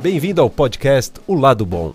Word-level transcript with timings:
Bem-vindo 0.00 0.40
ao 0.40 0.48
podcast 0.48 1.20
O 1.26 1.34
Lado 1.34 1.66
Bom. 1.66 1.92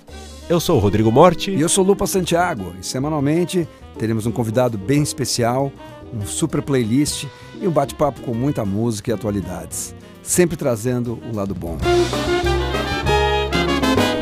Eu 0.49 0.59
sou 0.59 0.77
o 0.77 0.79
Rodrigo 0.79 1.11
Morti. 1.11 1.51
E 1.51 1.61
eu 1.61 1.69
sou 1.69 1.83
Lupa 1.83 2.05
Santiago. 2.05 2.73
E 2.79 2.85
semanalmente 2.85 3.67
teremos 3.97 4.25
um 4.25 4.31
convidado 4.31 4.77
bem 4.77 5.01
especial, 5.01 5.71
um 6.13 6.25
super 6.25 6.61
playlist 6.61 7.25
e 7.61 7.67
um 7.67 7.71
bate-papo 7.71 8.21
com 8.21 8.33
muita 8.33 8.65
música 8.65 9.11
e 9.11 9.13
atualidades. 9.13 9.95
Sempre 10.21 10.57
trazendo 10.57 11.17
o 11.31 11.35
lado 11.35 11.55
bom. 11.55 11.77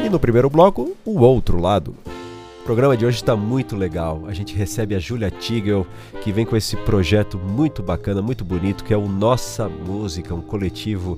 E 0.06 0.10
no 0.10 0.20
primeiro 0.20 0.50
bloco, 0.50 0.96
o 1.04 1.20
outro 1.20 1.60
lado. 1.60 1.96
Programa 2.70 2.96
de 2.96 3.04
hoje 3.04 3.18
está 3.18 3.36
muito 3.36 3.76
legal. 3.76 4.26
A 4.28 4.32
gente 4.32 4.56
recebe 4.56 4.94
a 4.94 5.00
Julia 5.00 5.32
Tigel, 5.32 5.88
que 6.22 6.32
vem 6.32 6.46
com 6.46 6.56
esse 6.56 6.78
projeto 6.78 7.36
muito 7.36 7.82
bacana, 7.82 8.22
muito 8.22 8.46
bonito, 8.46 8.84
que 8.84 8.94
é 8.94 8.96
o 8.96 9.10
Nossa 9.10 9.68
Música, 9.68 10.36
um 10.36 10.42
coletivo 10.42 11.18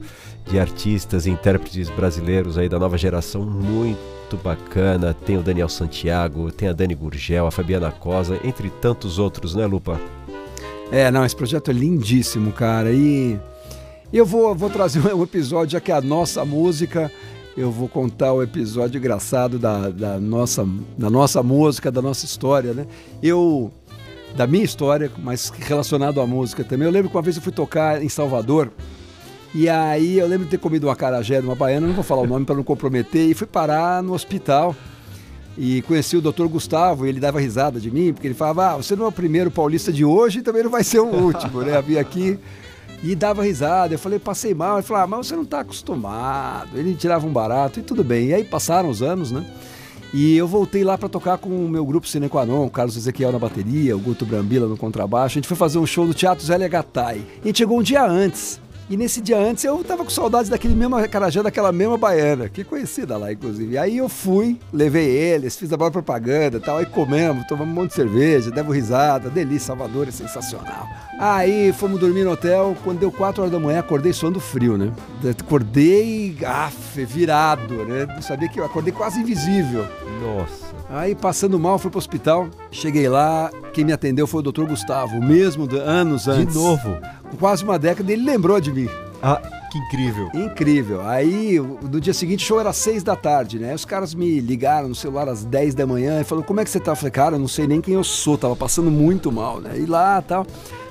de 0.49 0.57
artistas 0.57 1.25
e 1.25 1.29
intérpretes 1.29 1.89
brasileiros 1.89 2.57
aí 2.57 2.69
da 2.69 2.79
nova 2.79 2.97
geração 2.97 3.41
muito 3.41 4.37
bacana. 4.41 5.13
Tem 5.13 5.35
o 5.35 5.43
Daniel 5.43 5.67
Santiago, 5.67 6.53
tem 6.53 6.69
a 6.69 6.71
Dani 6.71 6.95
Gurgel, 6.95 7.45
a 7.45 7.51
Fabiana 7.51 7.91
Cosa, 7.91 8.39
entre 8.45 8.69
tantos 8.69 9.19
outros, 9.19 9.53
né, 9.53 9.65
Lupa? 9.65 9.99
É, 10.89 11.11
não, 11.11 11.25
esse 11.25 11.35
projeto 11.35 11.69
é 11.69 11.73
lindíssimo, 11.73 12.53
cara. 12.53 12.93
E 12.93 13.37
eu 14.13 14.25
vou, 14.25 14.55
vou 14.55 14.69
trazer 14.69 15.01
um 15.13 15.21
episódio, 15.21 15.73
já 15.73 15.81
que 15.81 15.91
é 15.91 15.95
a 15.95 16.01
nossa 16.01 16.45
música 16.45 17.11
eu 17.55 17.71
vou 17.71 17.87
contar 17.87 18.33
o 18.33 18.41
episódio 18.41 18.97
engraçado 18.97 19.59
da, 19.59 19.89
da, 19.89 20.19
nossa, 20.19 20.67
da 20.97 21.09
nossa 21.09 21.43
música, 21.43 21.91
da 21.91 22.01
nossa 22.01 22.25
história, 22.25 22.73
né? 22.73 22.87
Eu, 23.21 23.71
da 24.35 24.47
minha 24.47 24.63
história, 24.63 25.11
mas 25.17 25.49
relacionado 25.49 26.21
à 26.21 26.27
música 26.27 26.63
também. 26.63 26.87
Eu 26.87 26.91
lembro 26.91 27.09
que 27.09 27.15
uma 27.15 27.21
vez 27.21 27.35
eu 27.35 27.41
fui 27.41 27.51
tocar 27.51 28.01
em 28.01 28.09
Salvador, 28.09 28.71
e 29.53 29.67
aí 29.67 30.17
eu 30.17 30.27
lembro 30.27 30.45
de 30.45 30.51
ter 30.51 30.57
comido 30.57 30.87
uma 30.87 30.95
carajé 30.95 31.41
de 31.41 31.45
uma 31.45 31.55
baiana, 31.55 31.87
não 31.87 31.93
vou 31.93 32.03
falar 32.03 32.21
o 32.21 32.27
nome 32.27 32.45
para 32.45 32.55
não 32.55 32.63
comprometer, 32.63 33.29
e 33.29 33.33
fui 33.33 33.47
parar 33.47 34.01
no 34.01 34.13
hospital. 34.13 34.75
E 35.57 35.81
conheci 35.81 36.15
o 36.15 36.21
doutor 36.21 36.47
Gustavo, 36.47 37.05
e 37.05 37.09
ele 37.09 37.19
dava 37.19 37.37
risada 37.37 37.77
de 37.77 37.91
mim, 37.91 38.13
porque 38.13 38.25
ele 38.25 38.33
falava: 38.33 38.71
Ah, 38.71 38.77
você 38.77 38.95
não 38.95 39.03
é 39.03 39.07
o 39.09 39.11
primeiro 39.11 39.51
paulista 39.51 39.91
de 39.91 40.05
hoje 40.05 40.39
e 40.39 40.41
também 40.41 40.63
não 40.63 40.71
vai 40.71 40.81
ser 40.81 40.99
o 40.99 41.07
último, 41.07 41.61
né? 41.61 41.75
Havia 41.75 41.99
aqui 41.99 42.39
e 43.03 43.15
dava 43.15 43.43
risada. 43.43 43.93
Eu 43.93 43.99
falei, 43.99 44.19
passei 44.19 44.53
mal. 44.53 44.77
Ele 44.77 44.87
falou, 44.87 45.03
ah, 45.03 45.07
mas 45.07 45.27
você 45.27 45.35
não 45.35 45.43
está 45.43 45.61
acostumado. 45.61 46.77
Ele 46.77 46.95
tirava 46.95 47.25
um 47.25 47.33
barato 47.33 47.79
e 47.79 47.83
tudo 47.83 48.03
bem. 48.03 48.27
E 48.27 48.33
aí 48.33 48.43
passaram 48.43 48.89
os 48.89 49.01
anos, 49.01 49.31
né? 49.31 49.45
E 50.13 50.35
eu 50.35 50.47
voltei 50.47 50.83
lá 50.83 50.97
para 50.97 51.07
tocar 51.07 51.37
com 51.37 51.49
o 51.49 51.69
meu 51.69 51.85
grupo 51.85 52.05
Cine 52.05 52.27
Quanon, 52.27 52.65
o 52.65 52.69
Carlos 52.69 52.97
Ezequiel 52.97 53.31
na 53.31 53.39
bateria, 53.39 53.95
o 53.95 53.99
Guto 53.99 54.25
Brambila 54.25 54.67
no 54.67 54.75
contrabaixo. 54.75 55.33
A 55.33 55.39
gente 55.39 55.47
foi 55.47 55.55
fazer 55.55 55.79
um 55.79 55.85
show 55.85 56.05
no 56.05 56.13
Teatro 56.13 56.45
Zé 56.45 56.57
Gatai. 56.67 57.21
A 57.41 57.47
gente 57.47 57.57
chegou 57.57 57.79
um 57.79 57.83
dia 57.83 58.05
antes. 58.05 58.59
E 58.91 58.97
nesse 58.97 59.21
dia 59.21 59.37
antes 59.37 59.63
eu 59.63 59.81
tava 59.85 60.03
com 60.03 60.09
saudades 60.09 60.49
daquele 60.49 60.75
mesmo 60.75 60.97
carajé, 61.07 61.41
daquela 61.41 61.71
mesma 61.71 61.97
baiana, 61.97 62.49
que 62.49 62.61
conhecida 62.61 63.15
lá, 63.15 63.31
inclusive. 63.31 63.77
Aí 63.77 63.99
eu 63.99 64.09
fui, 64.09 64.59
levei 64.73 65.07
eles, 65.07 65.55
fiz 65.55 65.71
a 65.71 65.77
boa 65.77 65.89
propaganda 65.89 66.57
e 66.57 66.59
tal, 66.59 66.77
aí 66.77 66.85
comemos, 66.85 67.47
tomamos 67.47 67.71
um 67.71 67.73
monte 67.73 67.91
de 67.91 67.95
cerveja, 67.95 68.51
devo 68.51 68.73
risada, 68.73 69.29
delícia, 69.29 69.67
Salvador 69.67 70.09
é 70.09 70.11
sensacional. 70.11 70.89
Aí 71.17 71.71
fomos 71.71 72.01
dormir 72.01 72.25
no 72.25 72.31
hotel, 72.31 72.75
quando 72.83 72.99
deu 72.99 73.13
4 73.13 73.43
horas 73.43 73.53
da 73.53 73.61
manhã, 73.61 73.79
acordei 73.79 74.11
suando 74.11 74.41
frio, 74.41 74.77
né? 74.77 74.91
Acordei, 75.39 76.37
af, 76.45 77.01
virado, 77.05 77.85
né? 77.85 78.05
Não 78.07 78.21
sabia 78.21 78.49
que 78.49 78.59
eu 78.59 78.65
acordei 78.65 78.91
quase 78.91 79.21
invisível. 79.21 79.87
Nossa. 80.21 80.80
Aí, 80.93 81.15
passando 81.15 81.57
mal, 81.57 81.79
fui 81.79 81.89
pro 81.89 81.99
hospital. 81.99 82.49
Cheguei 82.69 83.07
lá, 83.07 83.49
quem 83.73 83.85
me 83.85 83.93
atendeu 83.93 84.27
foi 84.27 84.41
o 84.41 84.43
doutor 84.43 84.67
Gustavo, 84.67 85.17
o 85.17 85.23
mesmo 85.23 85.65
de, 85.65 85.79
anos 85.79 86.27
antes. 86.27 86.53
De 86.53 86.59
novo? 86.59 86.97
Quase 87.39 87.63
uma 87.63 87.79
década, 87.79 88.11
ele 88.11 88.25
lembrou 88.25 88.59
de 88.59 88.73
mim. 88.73 88.89
Ah, 89.23 89.41
que 89.71 89.77
incrível. 89.77 90.29
Incrível. 90.33 91.07
Aí, 91.07 91.57
no 91.59 92.01
dia 92.01 92.13
seguinte, 92.13 92.43
o 92.43 92.47
show 92.47 92.59
era 92.59 92.73
seis 92.73 93.03
da 93.03 93.15
tarde, 93.15 93.57
né? 93.57 93.73
Os 93.73 93.85
caras 93.85 94.13
me 94.13 94.41
ligaram 94.41 94.89
no 94.89 94.95
celular 94.95 95.29
às 95.29 95.45
10 95.45 95.75
da 95.75 95.87
manhã 95.87 96.19
e 96.19 96.25
falaram, 96.25 96.45
como 96.45 96.59
é 96.59 96.65
que 96.65 96.69
você 96.69 96.79
tá? 96.79 96.91
Eu 96.91 96.95
falei, 96.97 97.11
cara, 97.11 97.35
eu 97.35 97.39
não 97.39 97.47
sei 97.47 97.67
nem 97.67 97.79
quem 97.79 97.93
eu 97.93 98.03
sou, 98.03 98.37
tava 98.37 98.55
passando 98.55 98.91
muito 98.91 99.31
mal, 99.31 99.61
né? 99.61 99.77
E 99.77 99.85
lá, 99.85 100.21
tal... 100.21 100.45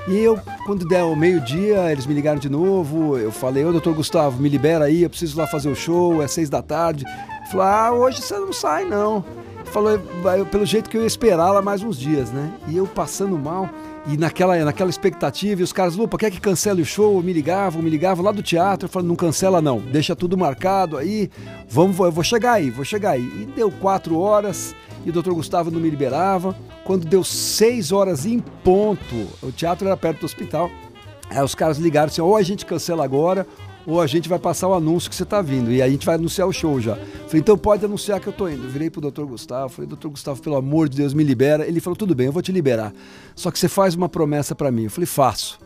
E 0.08 0.16
eu, 0.16 0.40
quando 0.64 0.88
der 0.88 1.04
o 1.04 1.14
meio-dia, 1.14 1.92
eles 1.92 2.06
me 2.06 2.14
ligaram 2.14 2.38
de 2.38 2.48
novo. 2.48 3.18
Eu 3.18 3.30
falei, 3.30 3.66
ô 3.66 3.70
doutor 3.70 3.94
Gustavo, 3.94 4.40
me 4.40 4.48
libera 4.48 4.86
aí, 4.86 5.02
eu 5.02 5.10
preciso 5.10 5.36
lá 5.36 5.46
fazer 5.46 5.68
o 5.68 5.74
show, 5.76 6.22
é 6.22 6.26
seis 6.26 6.48
da 6.48 6.62
tarde. 6.62 7.04
Falou, 7.50 7.66
ah, 7.66 7.92
hoje 7.92 8.22
você 8.22 8.38
não 8.38 8.50
sai, 8.50 8.86
não 8.86 9.22
falou, 9.70 9.98
pelo 10.50 10.66
jeito 10.66 10.90
que 10.90 10.96
eu 10.96 11.02
ia 11.02 11.06
esperar 11.06 11.50
lá 11.50 11.62
mais 11.62 11.82
uns 11.82 11.98
dias, 11.98 12.30
né? 12.30 12.52
E 12.68 12.76
eu 12.76 12.86
passando 12.86 13.38
mal. 13.38 13.68
E 14.06 14.16
naquela, 14.16 14.56
naquela 14.64 14.88
expectativa, 14.88 15.60
e 15.60 15.64
os 15.64 15.72
caras, 15.72 15.94
Lupa, 15.94 16.16
quer 16.16 16.30
que 16.30 16.40
cancele 16.40 16.80
o 16.80 16.86
show? 16.86 17.22
Me 17.22 17.32
ligavam, 17.32 17.82
me 17.82 17.90
ligavam 17.90 18.24
lá 18.24 18.32
do 18.32 18.42
teatro. 18.42 18.88
Falei, 18.88 19.06
não 19.06 19.14
cancela 19.14 19.60
não, 19.60 19.78
deixa 19.78 20.16
tudo 20.16 20.38
marcado 20.38 20.96
aí, 20.96 21.30
vamos, 21.68 21.98
eu 21.98 22.10
vou 22.10 22.24
chegar 22.24 22.52
aí, 22.52 22.70
vou 22.70 22.84
chegar 22.84 23.10
aí. 23.10 23.22
E 23.22 23.52
deu 23.54 23.70
quatro 23.70 24.18
horas, 24.18 24.74
e 25.04 25.10
o 25.10 25.12
doutor 25.12 25.34
Gustavo 25.34 25.70
não 25.70 25.78
me 25.78 25.90
liberava. 25.90 26.56
Quando 26.84 27.06
deu 27.06 27.22
seis 27.22 27.92
horas 27.92 28.24
em 28.24 28.38
ponto, 28.38 29.28
o 29.42 29.52
teatro 29.52 29.86
era 29.86 29.96
perto 29.96 30.20
do 30.20 30.26
hospital, 30.26 30.70
aí 31.28 31.44
os 31.44 31.54
caras 31.54 31.78
ligaram 31.78 32.06
assim, 32.06 32.22
ou 32.22 32.36
a 32.36 32.42
gente 32.42 32.64
cancela 32.64 33.04
agora, 33.04 33.46
ou 33.90 34.00
a 34.00 34.06
gente 34.06 34.28
vai 34.28 34.38
passar 34.38 34.68
o 34.68 34.74
anúncio 34.74 35.10
que 35.10 35.16
você 35.16 35.24
está 35.24 35.42
vindo. 35.42 35.72
E 35.72 35.82
a 35.82 35.88
gente 35.88 36.06
vai 36.06 36.14
anunciar 36.14 36.46
o 36.46 36.52
show 36.52 36.80
já. 36.80 36.96
Falei, 36.96 37.40
então 37.40 37.58
pode 37.58 37.84
anunciar 37.84 38.20
que 38.20 38.28
eu 38.28 38.32
estou 38.32 38.50
indo. 38.50 38.68
Virei 38.68 38.88
pro 38.88 39.00
doutor 39.00 39.26
Gustavo, 39.26 39.68
falei, 39.68 39.88
doutor 39.88 40.10
Gustavo, 40.10 40.40
pelo 40.40 40.56
amor 40.56 40.88
de 40.88 40.96
Deus, 40.96 41.12
me 41.12 41.24
libera. 41.24 41.66
Ele 41.66 41.80
falou, 41.80 41.96
tudo 41.96 42.14
bem, 42.14 42.26
eu 42.26 42.32
vou 42.32 42.42
te 42.42 42.52
liberar. 42.52 42.92
Só 43.34 43.50
que 43.50 43.58
você 43.58 43.68
faz 43.68 43.94
uma 43.94 44.08
promessa 44.08 44.54
para 44.54 44.70
mim. 44.70 44.84
Eu 44.84 44.90
falei, 44.90 45.06
faço. 45.06 45.58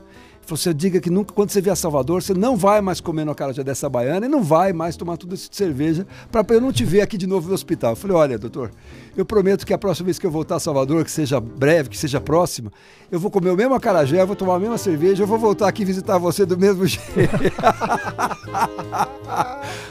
Você 0.47 0.75
diga 0.75 1.01
que 1.01 1.09
nunca, 1.09 1.33
quando 1.33 1.51
você 1.51 1.61
vier 1.61 1.73
a 1.73 1.77
Salvador, 1.77 2.23
você 2.23 2.35
não 2.35 2.57
vai 2.57 2.81
mais 2.81 3.01
comer 3.01 3.25
no 3.25 3.35
cara 3.35 3.53
dessa 3.65 3.89
baiana 3.89 4.27
e 4.27 4.29
não 4.29 4.43
vai 4.43 4.73
mais 4.73 4.97
tomar 4.97 5.17
tudo 5.17 5.35
isso 5.35 5.51
de 5.51 5.57
cerveja 5.57 6.07
para 6.31 6.45
eu 6.55 6.61
não 6.61 6.73
te 6.73 6.85
ver 6.85 7.01
aqui 7.01 7.17
de 7.17 7.27
novo 7.27 7.49
no 7.49 7.55
hospital. 7.55 7.93
Eu 7.93 7.97
falei, 7.97 8.17
olha, 8.17 8.39
doutor, 8.39 8.71
eu 9.17 9.25
prometo 9.25 9.65
que 9.65 9.73
a 9.73 9.79
próxima 9.79 10.07
vez 10.07 10.19
que 10.19 10.27
eu 10.27 10.31
voltar 10.31 10.57
a 10.57 10.61
Salvador, 10.61 11.05
que 11.05 11.11
seja 11.11 11.41
breve, 11.41 11.89
que 11.89 11.97
seja 11.97 12.21
próxima, 12.21 12.73
eu 13.11 13.19
vou 13.19 13.31
comer 13.31 13.51
o 13.51 13.57
mesmo 13.57 13.75
acarajé, 13.75 14.25
vou 14.25 14.37
tomar 14.37 14.57
a 14.57 14.59
mesma 14.59 14.77
cerveja, 14.77 15.23
eu 15.23 15.27
vou 15.27 15.39
voltar 15.39 15.69
aqui 15.69 15.85
visitar 15.85 16.19
você 16.19 16.45
do 16.45 16.59
mesmo 16.59 16.85
jeito. 16.87 17.05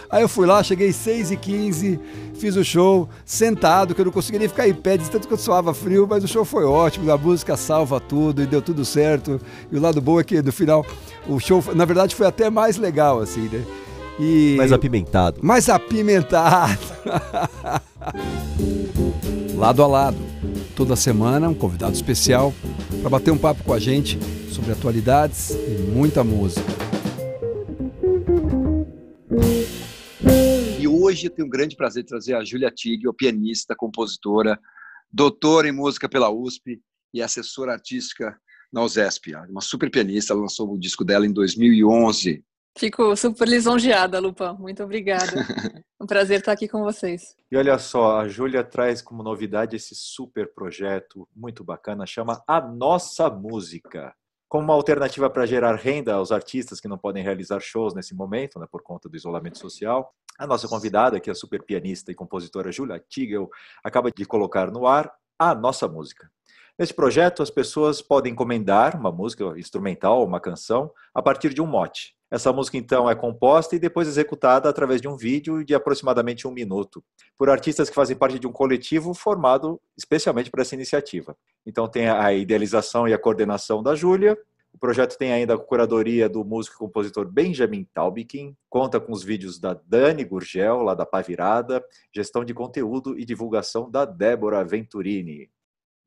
Aí 0.09 0.21
eu 0.21 0.29
fui 0.29 0.45
lá, 0.45 0.61
cheguei 0.61 0.93
6 0.93 1.31
e 1.31 1.37
15 1.37 1.99
fiz 2.43 2.57
o 2.57 2.63
show 2.63 3.07
sentado, 3.23 3.95
que 3.95 4.01
eu 4.01 4.05
não 4.05 4.11
conseguia 4.11 4.37
nem 4.37 4.49
ficar 4.49 4.67
em 4.67 4.73
pé, 4.73 4.97
de 4.97 5.09
tanto 5.09 5.29
que 5.29 5.33
eu 5.33 5.37
suava 5.37 5.73
frio, 5.73 6.05
mas 6.09 6.25
o 6.25 6.27
show 6.27 6.43
foi 6.43 6.65
ótimo, 6.65 7.09
a 7.09 7.17
música 7.17 7.55
salva 7.55 8.01
tudo 8.01 8.41
e 8.43 8.45
deu 8.45 8.61
tudo 8.61 8.83
certo. 8.83 9.39
E 9.71 9.77
o 9.77 9.79
lado 9.79 10.01
bom 10.01 10.19
é 10.19 10.25
que 10.25 10.41
no 10.43 10.51
final 10.51 10.85
o 11.27 11.39
show, 11.39 11.63
na 11.73 11.85
verdade, 11.85 12.15
foi 12.15 12.27
até 12.27 12.49
mais 12.49 12.77
legal, 12.77 13.19
assim, 13.19 13.47
né? 13.47 13.65
E... 14.19 14.55
Mais 14.57 14.71
apimentado. 14.71 15.39
Mais 15.41 15.69
apimentado. 15.69 16.79
lado 19.55 19.83
a 19.83 19.87
lado. 19.87 20.17
Toda 20.75 20.95
semana, 20.95 21.47
um 21.47 21.53
convidado 21.53 21.93
especial 21.93 22.53
para 23.01 23.09
bater 23.09 23.31
um 23.31 23.37
papo 23.37 23.63
com 23.63 23.73
a 23.73 23.79
gente 23.79 24.19
sobre 24.51 24.71
atualidades 24.71 25.51
e 25.51 25.91
muita 25.91 26.23
música. 26.23 26.63
hoje 31.03 31.27
eu 31.27 31.29
tenho 31.29 31.47
um 31.47 31.49
grande 31.49 31.75
prazer 31.75 32.01
de 32.03 32.09
trazer 32.09 32.33
a 32.33 32.43
Júlia 32.43 32.71
Tigre, 32.71 33.11
pianista, 33.13 33.75
compositora, 33.75 34.59
doutora 35.11 35.67
em 35.67 35.71
música 35.71 36.09
pela 36.09 36.31
USP 36.31 36.81
e 37.13 37.21
assessora 37.21 37.73
artística 37.73 38.35
na 38.73 38.83
USESP. 38.83 39.35
Uma 39.49 39.61
super 39.61 39.89
pianista, 39.91 40.33
ela 40.33 40.41
lançou 40.41 40.73
o 40.73 40.79
disco 40.79 41.05
dela 41.05 41.25
em 41.25 41.31
2011. 41.31 42.43
Fico 42.77 43.15
super 43.15 43.47
lisonjeada, 43.47 44.19
Lupa. 44.19 44.53
Muito 44.53 44.83
obrigada. 44.83 45.25
um 46.01 46.07
prazer 46.07 46.39
estar 46.39 46.51
aqui 46.51 46.67
com 46.67 46.81
vocês. 46.81 47.35
E 47.51 47.55
olha 47.55 47.77
só, 47.77 48.19
a 48.19 48.27
Júlia 48.27 48.63
traz 48.63 49.01
como 49.01 49.21
novidade 49.21 49.75
esse 49.75 49.93
super 49.93 50.51
projeto 50.53 51.27
muito 51.35 51.63
bacana, 51.63 52.07
chama 52.07 52.43
A 52.47 52.59
Nossa 52.59 53.29
Música 53.29 54.13
como 54.53 54.65
uma 54.65 54.75
alternativa 54.75 55.27
para 55.31 55.47
gerar 55.47 55.73
renda 55.73 56.13
aos 56.13 56.31
artistas 56.31 56.79
que 56.79 56.87
não 56.87 56.95
podem 56.95 57.23
realizar 57.23 57.59
shows 57.59 57.95
nesse 57.95 58.13
momento, 58.13 58.59
né, 58.59 58.67
por 58.71 58.83
conta 58.83 59.09
do 59.09 59.17
isolamento 59.17 59.57
social. 59.57 60.13
A 60.37 60.45
nossa 60.45 60.67
convidada, 60.67 61.19
que 61.19 61.27
é 61.27 61.33
a 61.33 61.35
super 61.35 61.63
pianista 61.63 62.11
e 62.11 62.15
compositora 62.15 62.71
Julia 62.71 63.03
Tigel, 63.09 63.49
acaba 63.83 64.11
de 64.11 64.25
colocar 64.25 64.69
no 64.69 64.85
ar 64.85 65.11
a 65.39 65.55
nossa 65.55 65.87
música. 65.87 66.29
Nesse 66.77 66.93
projeto, 66.93 67.43
as 67.43 67.51
pessoas 67.51 68.01
podem 68.01 68.33
encomendar 68.33 68.99
uma 68.99 69.11
música 69.11 69.45
instrumental, 69.57 70.25
uma 70.25 70.39
canção, 70.39 70.91
a 71.13 71.21
partir 71.21 71.53
de 71.53 71.61
um 71.61 71.67
mote. 71.67 72.15
Essa 72.31 72.51
música, 72.51 72.75
então, 72.77 73.07
é 73.07 73.13
composta 73.13 73.75
e 73.75 73.79
depois 73.79 74.07
executada 74.07 74.67
através 74.67 74.99
de 74.99 75.07
um 75.07 75.15
vídeo 75.15 75.63
de 75.63 75.75
aproximadamente 75.75 76.47
um 76.47 76.51
minuto, 76.51 77.03
por 77.37 77.47
artistas 77.47 77.89
que 77.89 77.95
fazem 77.95 78.15
parte 78.15 78.39
de 78.39 78.47
um 78.47 78.51
coletivo 78.51 79.13
formado 79.13 79.79
especialmente 79.95 80.49
para 80.49 80.63
essa 80.63 80.73
iniciativa. 80.73 81.37
Então, 81.63 81.87
tem 81.87 82.09
a 82.09 82.33
idealização 82.33 83.07
e 83.07 83.13
a 83.13 83.19
coordenação 83.19 83.83
da 83.83 83.93
Júlia. 83.93 84.35
O 84.73 84.79
projeto 84.79 85.15
tem 85.15 85.31
ainda 85.31 85.53
a 85.53 85.59
curadoria 85.59 86.27
do 86.27 86.43
músico 86.43 86.75
e 86.75 86.79
compositor 86.79 87.31
Benjamin 87.31 87.87
Taubikin, 87.93 88.57
conta 88.67 88.99
com 88.99 89.11
os 89.11 89.23
vídeos 89.23 89.59
da 89.59 89.79
Dani 89.85 90.23
Gurgel, 90.23 90.81
lá 90.81 90.95
da 90.95 91.05
Pavirada, 91.05 91.85
gestão 92.11 92.43
de 92.43 92.55
conteúdo 92.55 93.15
e 93.15 93.23
divulgação 93.23 93.91
da 93.91 94.05
Débora 94.05 94.65
Venturini. 94.65 95.51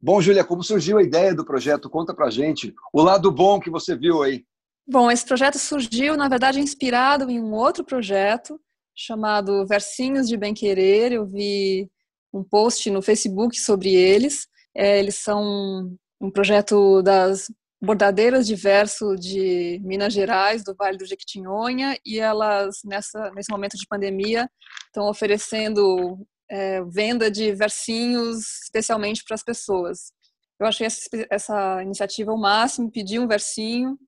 Bom, 0.01 0.21
Júlia, 0.21 0.45
como 0.45 0.63
surgiu 0.63 0.99
a 0.99 1.03
ideia 1.03 1.35
do 1.35 1.45
projeto? 1.45 1.91
Conta 1.91 2.15
pra 2.15 2.31
gente 2.31 2.75
o 2.93 3.03
lado 3.03 3.31
bom 3.31 3.59
que 3.59 3.71
você 3.71 3.97
viu 3.97 4.23
aí. 4.23 4.45
Bom, 4.87 5.11
esse 5.11 5.25
projeto 5.25 5.59
surgiu, 5.59 6.17
na 6.17 6.29
verdade, 6.29 6.61
inspirado 6.61 7.29
em 7.31 7.41
um 7.41 7.53
outro 7.53 7.85
projeto 7.85 8.61
chamado 8.95 9.67
Versinhos 9.67 10.29
de 10.29 10.37
Bem 10.37 10.55
Querer. 10.55 11.13
Eu 11.13 11.27
vi 11.27 11.89
um 12.33 12.45
post 12.45 12.89
no 12.91 13.03
Facebook 13.03 13.59
sobre 13.59 13.95
eles. 13.95 14.47
É, 14.75 14.99
eles 14.99 15.17
são 15.17 15.97
um 16.21 16.31
projeto 16.31 17.03
das 17.03 17.51
bordadeiras 17.83 18.47
de 18.47 18.55
verso 18.55 19.17
de 19.17 19.81
Minas 19.85 20.13
Gerais, 20.13 20.65
do 20.65 20.75
Vale 20.75 20.97
do 20.97 21.07
Jequitinhonha, 21.07 21.97
e 22.05 22.19
elas, 22.19 22.81
nessa, 22.85 23.31
nesse 23.33 23.51
momento 23.51 23.77
de 23.77 23.87
pandemia, 23.87 24.49
estão 24.87 25.09
oferecendo 25.09 26.19
é, 26.51 26.83
venda 26.85 27.31
de 27.31 27.53
versinhos 27.53 28.63
especialmente 28.65 29.25
para 29.25 29.35
as 29.35 29.43
pessoas. 29.43 30.13
Eu 30.59 30.67
achei 30.67 30.87
essa, 30.87 31.09
essa 31.31 31.83
iniciativa 31.83 32.33
o 32.33 32.39
máximo, 32.39 32.91
pedi 32.91 33.19
um 33.19 33.27
versinho, 33.27 33.99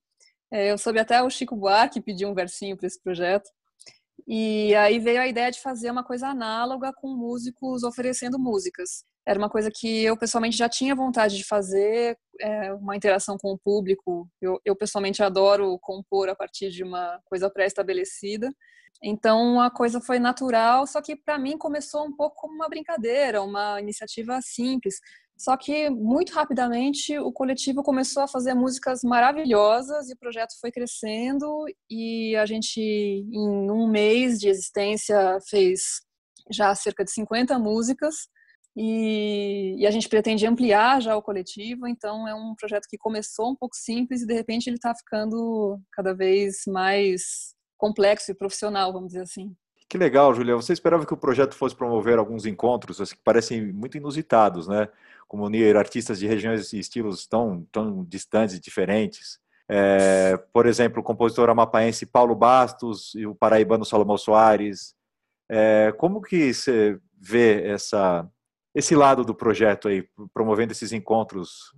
é, 0.50 0.70
eu 0.72 0.78
soube 0.78 0.98
até 0.98 1.22
o 1.22 1.30
Chico 1.30 1.54
Buarque 1.54 2.00
pedir 2.00 2.26
um 2.26 2.34
versinho 2.34 2.76
para 2.76 2.86
esse 2.86 3.00
projeto. 3.02 3.48
E 4.26 4.74
aí 4.74 4.98
veio 4.98 5.20
a 5.20 5.26
ideia 5.26 5.50
de 5.50 5.60
fazer 5.60 5.90
uma 5.90 6.04
coisa 6.04 6.28
análoga 6.28 6.92
com 6.92 7.08
músicos 7.14 7.82
oferecendo 7.82 8.38
músicas. 8.38 9.04
Era 9.26 9.38
uma 9.38 9.50
coisa 9.50 9.70
que 9.74 10.04
eu 10.04 10.16
pessoalmente 10.16 10.56
já 10.56 10.68
tinha 10.68 10.94
vontade 10.94 11.36
de 11.36 11.44
fazer, 11.44 12.16
é, 12.40 12.72
uma 12.72 12.96
interação 12.96 13.36
com 13.38 13.52
o 13.52 13.58
público. 13.58 14.28
Eu, 14.40 14.60
eu 14.64 14.76
pessoalmente 14.76 15.22
adoro 15.22 15.78
compor 15.80 16.28
a 16.28 16.34
partir 16.34 16.70
de 16.70 16.82
uma 16.82 17.20
coisa 17.24 17.50
pré-estabelecida. 17.50 18.50
Então 19.02 19.60
a 19.60 19.70
coisa 19.70 20.00
foi 20.00 20.18
natural, 20.18 20.86
só 20.86 21.00
que 21.00 21.14
para 21.14 21.38
mim 21.38 21.56
começou 21.56 22.04
um 22.04 22.14
pouco 22.14 22.36
como 22.36 22.54
uma 22.54 22.68
brincadeira, 22.68 23.42
uma 23.42 23.80
iniciativa 23.80 24.40
simples. 24.42 24.96
Só 25.36 25.56
que 25.56 25.88
muito 25.88 26.32
rapidamente 26.32 27.16
o 27.16 27.30
coletivo 27.30 27.80
começou 27.84 28.24
a 28.24 28.28
fazer 28.28 28.54
músicas 28.54 29.02
maravilhosas 29.04 30.10
e 30.10 30.14
o 30.14 30.18
projeto 30.18 30.58
foi 30.60 30.72
crescendo 30.72 31.64
e 31.88 32.34
a 32.34 32.44
gente 32.44 32.80
em 32.80 33.70
um 33.70 33.88
mês 33.88 34.40
de 34.40 34.48
existência 34.48 35.38
fez 35.48 36.00
já 36.50 36.74
cerca 36.74 37.04
de 37.04 37.12
50 37.12 37.56
músicas 37.56 38.16
e, 38.80 39.74
e, 39.76 39.86
a 39.88 39.90
gente 39.90 40.08
pretende 40.08 40.46
ampliar 40.46 41.02
já 41.02 41.16
o 41.16 41.22
coletivo, 41.22 41.84
então 41.88 42.28
é 42.28 42.34
um 42.34 42.54
projeto 42.54 42.86
que 42.88 42.96
começou 42.96 43.50
um 43.50 43.56
pouco 43.56 43.74
simples 43.74 44.22
e 44.22 44.26
de 44.26 44.32
repente 44.32 44.68
ele 44.68 44.76
está 44.76 44.94
ficando 44.94 45.80
cada 45.90 46.14
vez 46.14 46.62
mais 46.68 47.56
complexo 47.76 48.30
e 48.30 48.34
profissional, 48.34 48.92
vamos 48.92 49.08
dizer 49.08 49.22
assim. 49.22 49.52
Que 49.88 49.98
legal, 49.98 50.32
Julia. 50.32 50.54
Você 50.54 50.72
esperava 50.72 51.04
que 51.04 51.12
o 51.12 51.16
projeto 51.16 51.56
fosse 51.56 51.74
promover 51.74 52.20
alguns 52.20 52.46
encontros 52.46 53.00
assim, 53.00 53.16
que 53.16 53.22
parecem 53.24 53.72
muito 53.72 53.96
inusitados, 53.96 54.68
né? 54.68 54.88
Como 55.26 55.44
unir 55.44 55.76
artistas 55.76 56.20
de 56.20 56.28
regiões 56.28 56.72
e 56.72 56.78
estilos 56.78 57.26
tão, 57.26 57.66
tão 57.72 58.04
distantes 58.04 58.54
e 58.54 58.60
diferentes. 58.60 59.40
É, 59.68 60.36
por 60.52 60.66
exemplo, 60.66 61.00
o 61.00 61.04
compositor 61.04 61.50
amapaense 61.50 62.06
Paulo 62.06 62.36
Bastos 62.36 63.12
e 63.16 63.26
o 63.26 63.34
paraibano 63.34 63.84
Salomão 63.84 64.16
Soares. 64.16 64.94
É, 65.48 65.92
como 65.98 66.22
que 66.22 66.54
você 66.54 67.00
vê 67.20 67.64
essa, 67.64 68.28
esse 68.74 68.94
lado 68.94 69.24
do 69.24 69.34
projeto 69.34 69.88
aí, 69.88 70.08
promovendo 70.32 70.72
esses 70.72 70.92
encontros, 70.92 71.74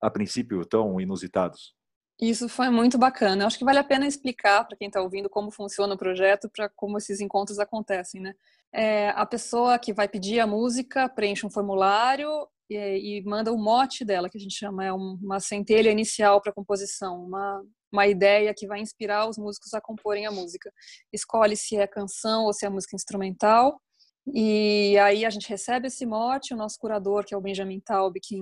a 0.00 0.10
princípio, 0.10 0.64
tão 0.64 1.00
inusitados? 1.00 1.74
Isso 2.20 2.48
foi 2.48 2.70
muito 2.70 2.96
bacana. 2.96 3.42
Eu 3.42 3.46
acho 3.46 3.58
que 3.58 3.64
vale 3.64 3.78
a 3.78 3.84
pena 3.84 4.06
explicar 4.06 4.64
para 4.64 4.76
quem 4.76 4.86
está 4.86 5.00
ouvindo 5.00 5.28
como 5.28 5.50
funciona 5.50 5.94
o 5.94 5.98
projeto, 5.98 6.48
para 6.48 6.68
como 6.68 6.96
esses 6.96 7.20
encontros 7.20 7.58
acontecem, 7.58 8.20
né? 8.20 8.34
É, 8.72 9.10
a 9.10 9.26
pessoa 9.26 9.78
que 9.78 9.92
vai 9.92 10.08
pedir 10.08 10.40
a 10.40 10.46
música 10.46 11.08
preenche 11.08 11.46
um 11.46 11.50
formulário 11.50 12.28
e, 12.68 13.18
e 13.18 13.24
manda 13.24 13.52
o 13.52 13.58
mote 13.58 14.04
dela, 14.04 14.28
que 14.28 14.38
a 14.38 14.40
gente 14.40 14.56
chama 14.56 14.84
é 14.84 14.92
uma 14.92 15.38
centelha 15.38 15.90
inicial 15.90 16.40
para 16.40 16.50
a 16.50 16.54
composição, 16.54 17.24
uma, 17.24 17.62
uma 17.92 18.06
ideia 18.06 18.54
que 18.56 18.66
vai 18.66 18.80
inspirar 18.80 19.28
os 19.28 19.38
músicos 19.38 19.74
a 19.74 19.80
comporem 19.80 20.26
a 20.26 20.30
música. 20.32 20.72
Escolhe 21.12 21.56
se 21.56 21.76
é 21.76 21.86
canção 21.86 22.44
ou 22.44 22.52
se 22.52 22.66
é 22.66 22.68
música 22.68 22.96
instrumental. 22.96 23.80
E 24.26 24.96
aí 24.98 25.24
a 25.24 25.30
gente 25.30 25.48
recebe 25.48 25.88
esse 25.88 26.06
mote, 26.06 26.54
o 26.54 26.56
nosso 26.56 26.78
curador, 26.78 27.24
que 27.24 27.34
é 27.34 27.36
o 27.36 27.40
Benjamin 27.40 27.80
Taub, 27.80 28.14
que 28.22 28.38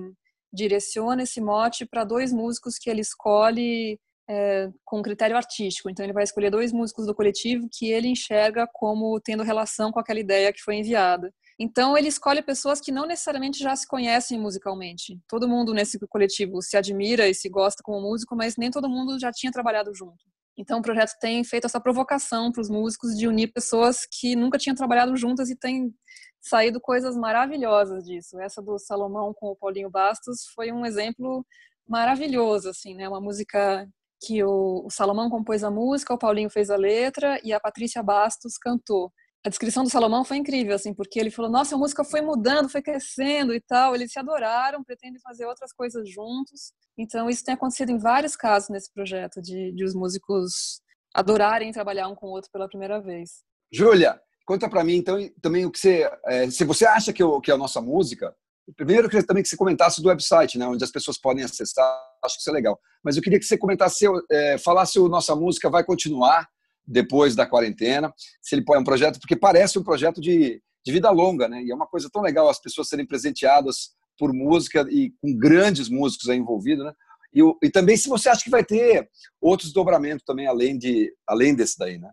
direciona 0.51 1.23
esse 1.23 1.41
mote 1.41 1.85
para 1.85 2.03
dois 2.03 2.31
músicos 2.31 2.77
que 2.77 2.89
ele 2.89 3.01
escolhe 3.01 3.99
é, 4.29 4.69
com 4.85 5.01
critério 5.01 5.35
artístico. 5.35 5.89
Então, 5.89 6.05
ele 6.05 6.13
vai 6.13 6.23
escolher 6.23 6.49
dois 6.49 6.71
músicos 6.71 7.05
do 7.05 7.15
coletivo 7.15 7.67
que 7.71 7.91
ele 7.91 8.07
enxerga 8.07 8.67
como 8.71 9.19
tendo 9.19 9.43
relação 9.43 9.91
com 9.91 9.99
aquela 9.99 10.19
ideia 10.19 10.53
que 10.53 10.61
foi 10.61 10.75
enviada. 10.75 11.33
Então, 11.59 11.97
ele 11.97 12.07
escolhe 12.07 12.41
pessoas 12.41 12.79
que 12.79 12.91
não 12.91 13.05
necessariamente 13.05 13.59
já 13.59 13.75
se 13.75 13.87
conhecem 13.87 14.39
musicalmente. 14.39 15.19
Todo 15.27 15.47
mundo 15.47 15.73
nesse 15.73 15.99
coletivo 16.07 16.61
se 16.61 16.77
admira 16.77 17.27
e 17.27 17.33
se 17.33 17.49
gosta 17.49 17.81
como 17.83 18.01
músico, 18.01 18.35
mas 18.35 18.57
nem 18.57 18.71
todo 18.71 18.89
mundo 18.89 19.19
já 19.19 19.31
tinha 19.31 19.51
trabalhado 19.51 19.93
junto. 19.93 20.23
Então, 20.57 20.79
o 20.79 20.81
projeto 20.81 21.17
tem 21.19 21.43
feito 21.43 21.65
essa 21.65 21.79
provocação 21.79 22.51
para 22.51 22.61
os 22.61 22.69
músicos 22.69 23.17
de 23.17 23.27
unir 23.27 23.51
pessoas 23.51 24.05
que 24.05 24.35
nunca 24.35 24.57
tinham 24.57 24.75
trabalhado 24.75 25.15
juntas 25.17 25.49
e 25.49 25.55
têm 25.55 25.93
saído 26.41 26.79
coisas 26.79 27.15
maravilhosas 27.15 28.03
disso. 28.03 28.39
Essa 28.39 28.61
do 28.61 28.77
Salomão 28.77 29.33
com 29.33 29.47
o 29.47 29.55
Paulinho 29.55 29.89
Bastos 29.89 30.45
foi 30.53 30.71
um 30.71 30.85
exemplo 30.85 31.45
maravilhoso, 31.87 32.69
assim, 32.69 32.95
né? 32.95 33.07
Uma 33.07 33.21
música 33.21 33.87
que 34.25 34.43
o, 34.43 34.87
Salomão 34.89 35.29
compôs 35.29 35.63
a 35.63 35.71
música, 35.71 36.13
o 36.13 36.17
Paulinho 36.17 36.49
fez 36.49 36.69
a 36.69 36.77
letra 36.77 37.39
e 37.43 37.51
a 37.51 37.59
Patrícia 37.59 38.01
Bastos 38.01 38.57
cantou. 38.57 39.11
A 39.45 39.49
descrição 39.49 39.83
do 39.83 39.89
Salomão 39.89 40.23
foi 40.23 40.37
incrível, 40.37 40.73
assim, 40.73 40.93
porque 40.93 41.19
ele 41.19 41.29
falou: 41.29 41.51
Nossa, 41.51 41.75
a 41.75 41.77
música 41.77 42.03
foi 42.03 42.21
mudando, 42.21 42.69
foi 42.69 42.81
crescendo 42.81 43.53
e 43.53 43.59
tal. 43.59 43.93
Eles 43.93 44.11
se 44.11 44.19
adoraram, 44.19 44.83
pretendem 44.83 45.19
fazer 45.19 45.45
outras 45.45 45.73
coisas 45.73 46.09
juntos. 46.09 46.71
Então, 46.97 47.29
isso 47.29 47.43
tem 47.43 47.53
acontecido 47.53 47.91
em 47.91 47.97
vários 47.97 48.35
casos 48.35 48.69
nesse 48.69 48.91
projeto, 48.93 49.41
de, 49.41 49.71
de 49.73 49.83
os 49.83 49.93
músicos 49.93 50.81
adorarem 51.13 51.71
trabalhar 51.71 52.07
um 52.07 52.15
com 52.15 52.27
o 52.27 52.31
outro 52.31 52.49
pela 52.51 52.67
primeira 52.69 53.01
vez. 53.01 53.43
Júlia, 53.71 54.19
Conta 54.45 54.69
para 54.69 54.83
mim, 54.83 54.95
então, 54.95 55.17
também 55.41 55.65
o 55.65 55.71
que 55.71 55.79
você. 55.79 56.09
É, 56.25 56.49
se 56.49 56.65
você 56.65 56.85
acha 56.85 57.13
que, 57.13 57.23
que 57.41 57.51
é 57.51 57.53
a 57.53 57.57
nossa 57.57 57.79
música, 57.79 58.35
primeiro 58.75 59.05
eu 59.05 59.09
queria 59.09 59.25
também 59.25 59.41
que 59.41 59.47
você 59.47 59.55
comentasse 59.55 60.01
do 60.01 60.09
website, 60.09 60.57
né, 60.57 60.67
onde 60.67 60.83
as 60.83 60.91
pessoas 60.91 61.17
podem 61.17 61.45
acessar, 61.45 61.85
acho 62.23 62.35
que 62.35 62.41
isso 62.41 62.49
é 62.49 62.53
legal. 62.53 62.77
Mas 63.03 63.15
eu 63.15 63.23
queria 63.23 63.39
que 63.39 63.45
você 63.45 63.57
comentasse, 63.57 64.05
é, 64.29 64.57
falasse 64.57 64.93
se 64.93 64.99
a 64.99 65.07
nossa 65.07 65.33
música 65.35 65.69
vai 65.69 65.83
continuar 65.83 66.47
depois 66.85 67.35
da 67.35 67.45
quarentena, 67.45 68.13
se 68.41 68.55
ele 68.55 68.63
é 68.67 68.77
um 68.77 68.83
projeto, 68.83 69.19
porque 69.19 69.35
parece 69.35 69.79
um 69.79 69.83
projeto 69.83 70.19
de, 70.19 70.61
de 70.85 70.91
vida 70.91 71.09
longa, 71.09 71.47
né? 71.47 71.63
E 71.63 71.71
é 71.71 71.75
uma 71.75 71.87
coisa 71.87 72.09
tão 72.11 72.21
legal 72.21 72.49
as 72.49 72.59
pessoas 72.59 72.89
serem 72.89 73.05
presenteadas 73.05 73.91
por 74.17 74.33
música 74.33 74.85
e 74.89 75.11
com 75.21 75.35
grandes 75.35 75.89
músicos 75.89 76.29
aí 76.29 76.37
envolvidos, 76.37 76.85
né? 76.85 76.93
E, 77.33 77.41
e 77.63 77.69
também 77.69 77.97
se 77.97 78.07
você 78.07 78.29
acha 78.29 78.43
que 78.43 78.49
vai 78.49 78.63
ter 78.63 79.09
outros 79.41 79.73
dobramentos 79.73 80.23
também 80.23 80.47
além 80.47 80.77
de 80.77 81.11
além 81.27 81.55
desse 81.55 81.77
daí, 81.77 81.97
né? 81.97 82.11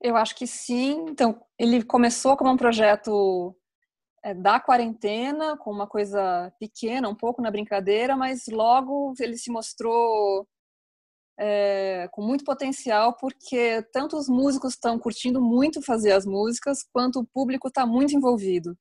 Eu 0.00 0.16
acho 0.16 0.34
que 0.34 0.46
sim. 0.46 1.06
Então, 1.08 1.40
ele 1.56 1.82
começou 1.84 2.36
como 2.36 2.50
um 2.50 2.56
projeto 2.56 3.56
é, 4.24 4.34
da 4.34 4.58
quarentena, 4.58 5.56
com 5.56 5.70
uma 5.70 5.86
coisa 5.86 6.52
pequena, 6.58 7.08
um 7.08 7.14
pouco 7.14 7.40
na 7.40 7.50
brincadeira, 7.50 8.16
mas 8.16 8.46
logo 8.48 9.14
ele 9.20 9.36
se 9.36 9.50
mostrou 9.50 10.46
é, 11.38 12.08
com 12.12 12.22
muito 12.22 12.44
potencial, 12.44 13.16
porque 13.16 13.82
tanto 13.92 14.16
os 14.16 14.28
músicos 14.28 14.74
estão 14.74 14.98
curtindo 14.98 15.40
muito 15.40 15.82
fazer 15.82 16.12
as 16.12 16.26
músicas, 16.26 16.82
quanto 16.92 17.20
o 17.20 17.26
público 17.26 17.68
está 17.68 17.86
muito 17.86 18.14
envolvido. 18.14 18.76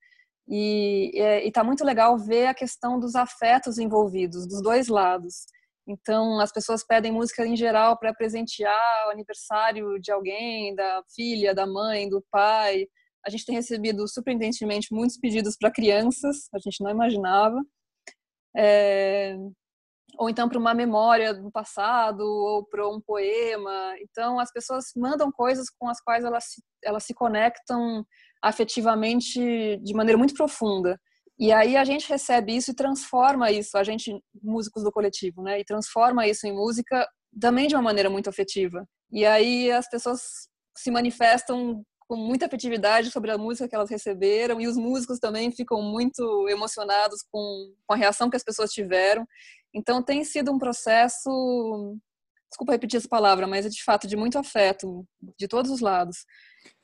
E 0.48 1.12
está 1.46 1.64
muito 1.64 1.86
legal 1.86 2.18
ver 2.18 2.48
a 2.48 2.54
questão 2.54 3.00
dos 3.00 3.16
afetos 3.16 3.78
envolvidos, 3.78 4.48
dos 4.48 4.62
dois 4.62 4.88
lados. 4.88 5.46
Então, 5.88 6.40
as 6.40 6.52
pessoas 6.52 6.86
pedem 6.86 7.12
música 7.12 7.46
em 7.46 7.56
geral 7.56 7.98
para 7.98 8.14
presentear 8.14 9.08
o 9.08 9.12
aniversário 9.12 10.00
de 10.00 10.12
alguém, 10.12 10.76
da 10.76 11.04
filha, 11.16 11.56
da 11.56 11.66
mãe, 11.66 12.10
do 12.10 12.24
pai. 12.32 12.86
A 13.26 13.30
gente 13.30 13.46
tem 13.46 13.56
recebido, 13.56 14.08
surpreendentemente, 14.08 14.94
muitos 14.94 15.18
pedidos 15.18 15.56
para 15.58 15.72
crianças, 15.72 16.48
a 16.54 16.60
gente 16.60 16.84
não 16.84 16.92
imaginava. 16.92 17.58
É... 18.56 19.36
Ou 20.18 20.30
então 20.30 20.48
para 20.48 20.60
uma 20.60 20.74
memória 20.74 21.34
do 21.34 21.52
passado, 21.52 22.22
ou 22.22 22.66
para 22.66 22.88
um 22.88 23.00
poema. 23.00 23.96
Então, 24.02 24.40
as 24.40 24.52
pessoas 24.52 24.86
mandam 24.96 25.32
coisas 25.32 25.70
com 25.70 25.88
as 25.88 26.02
quais 26.02 26.24
elas 26.24 26.46
se, 26.46 26.64
elas 26.84 27.04
se 27.04 27.14
conectam 27.14 28.06
afetivamente 28.42 29.78
de 29.78 29.94
maneira 29.94 30.18
muito 30.18 30.34
profunda. 30.34 31.00
E 31.40 31.52
aí 31.52 31.76
a 31.76 31.84
gente 31.84 32.08
recebe 32.08 32.56
isso 32.56 32.72
e 32.72 32.76
transforma 32.76 33.52
isso, 33.52 33.78
a 33.78 33.84
gente, 33.84 34.22
músicos 34.44 34.84
do 34.84 34.92
coletivo, 34.92 35.42
né? 35.42 35.60
E 35.60 35.66
transforma 35.66 36.28
isso 36.28 36.46
em 36.46 36.54
música 36.54 37.08
também 37.40 37.68
de 37.68 37.76
uma 37.76 37.82
maneira 37.82 38.10
muito 38.10 38.30
afetiva. 38.30 38.88
E 39.12 39.26
aí 39.26 39.72
as 39.72 39.90
pessoas 39.90 40.22
se 40.78 40.92
manifestam 40.92 41.84
com 42.08 42.16
muita 42.16 42.46
afetividade 42.46 43.10
sobre 43.10 43.32
a 43.32 43.38
música 43.38 43.70
que 43.70 43.76
elas 43.76 43.90
receberam 43.90 44.60
e 44.60 44.68
os 44.68 44.76
músicos 44.76 45.18
também 45.18 45.50
ficam 45.52 45.82
muito 45.82 46.48
emocionados 46.50 47.24
com, 47.32 47.74
com 47.88 47.94
a 47.94 47.98
reação 47.98 48.30
que 48.30 48.36
as 48.36 48.44
pessoas 48.44 48.72
tiveram. 48.72 49.26
Então 49.74 50.04
tem 50.04 50.24
sido 50.24 50.52
um 50.52 50.60
processo, 50.60 51.98
desculpa 52.50 52.74
repetir 52.74 52.98
essa 52.98 53.08
palavra, 53.08 53.48
mas 53.48 53.66
é 53.66 53.70
de 53.70 53.84
fato 53.84 54.08
de 54.08 54.16
muito 54.16 54.38
afeto 54.38 55.06
de 55.38 55.48
todos 55.48 55.72
os 55.72 55.80
lados. 55.80 56.26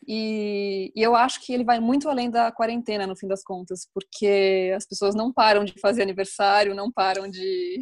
E, 0.07 0.91
e, 0.95 1.01
eu 1.01 1.15
acho 1.15 1.41
que 1.45 1.53
ele 1.53 1.63
vai 1.63 1.79
muito 1.79 2.09
além 2.09 2.29
da 2.29 2.51
quarentena, 2.51 3.05
no 3.05 3.15
fim 3.15 3.27
das 3.27 3.43
contas, 3.43 3.87
porque 3.93 4.71
as 4.75 4.85
pessoas 4.85 5.13
não 5.13 5.33
param 5.33 5.65
de 5.65 5.73
fazer 5.79 6.01
aniversário, 6.01 6.73
não 6.73 6.91
param 6.91 7.29
de, 7.29 7.79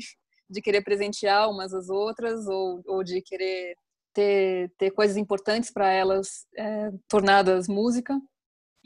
de 0.49 0.61
querer 0.61 0.81
presentear 0.83 1.49
umas 1.49 1.73
às 1.73 1.89
outras 1.89 2.47
ou, 2.47 2.81
ou 2.87 3.03
de 3.03 3.21
querer 3.21 3.75
ter, 4.13 4.71
ter 4.77 4.91
coisas 4.91 5.17
importantes 5.17 5.71
para 5.71 5.91
elas 5.91 6.47
é, 6.57 6.91
tornadas 7.07 7.67
música. 7.67 8.19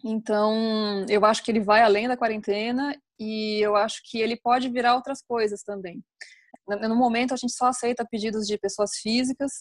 Então, 0.03 1.05
eu 1.09 1.25
acho 1.25 1.43
que 1.43 1.51
ele 1.51 1.59
vai 1.59 1.81
além 1.81 2.07
da 2.07 2.17
quarentena 2.17 2.95
e 3.19 3.59
eu 3.59 3.75
acho 3.75 4.01
que 4.05 4.19
ele 4.19 4.37
pode 4.37 4.69
virar 4.69 4.95
outras 4.95 5.21
coisas 5.21 5.61
também. 5.63 6.03
No 6.67 6.95
momento, 6.95 7.33
a 7.33 7.37
gente 7.37 7.53
só 7.53 7.67
aceita 7.67 8.07
pedidos 8.09 8.45
de 8.45 8.57
pessoas 8.57 8.91
físicas, 9.01 9.51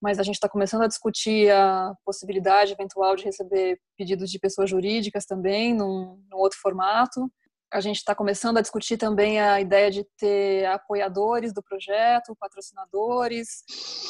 mas 0.00 0.18
a 0.18 0.22
gente 0.22 0.34
está 0.34 0.48
começando 0.48 0.82
a 0.82 0.86
discutir 0.86 1.50
a 1.50 1.92
possibilidade 2.04 2.72
eventual 2.72 3.16
de 3.16 3.24
receber 3.24 3.80
pedidos 3.96 4.30
de 4.30 4.38
pessoas 4.38 4.70
jurídicas 4.70 5.24
também, 5.24 5.74
num, 5.74 6.22
num 6.30 6.38
outro 6.38 6.58
formato 6.60 7.30
a 7.72 7.80
gente 7.80 7.96
está 7.96 8.14
começando 8.14 8.56
a 8.56 8.60
discutir 8.62 8.96
também 8.96 9.40
a 9.40 9.60
ideia 9.60 9.90
de 9.90 10.04
ter 10.16 10.64
apoiadores 10.66 11.52
do 11.52 11.62
projeto, 11.62 12.34
patrocinadores 12.36 13.62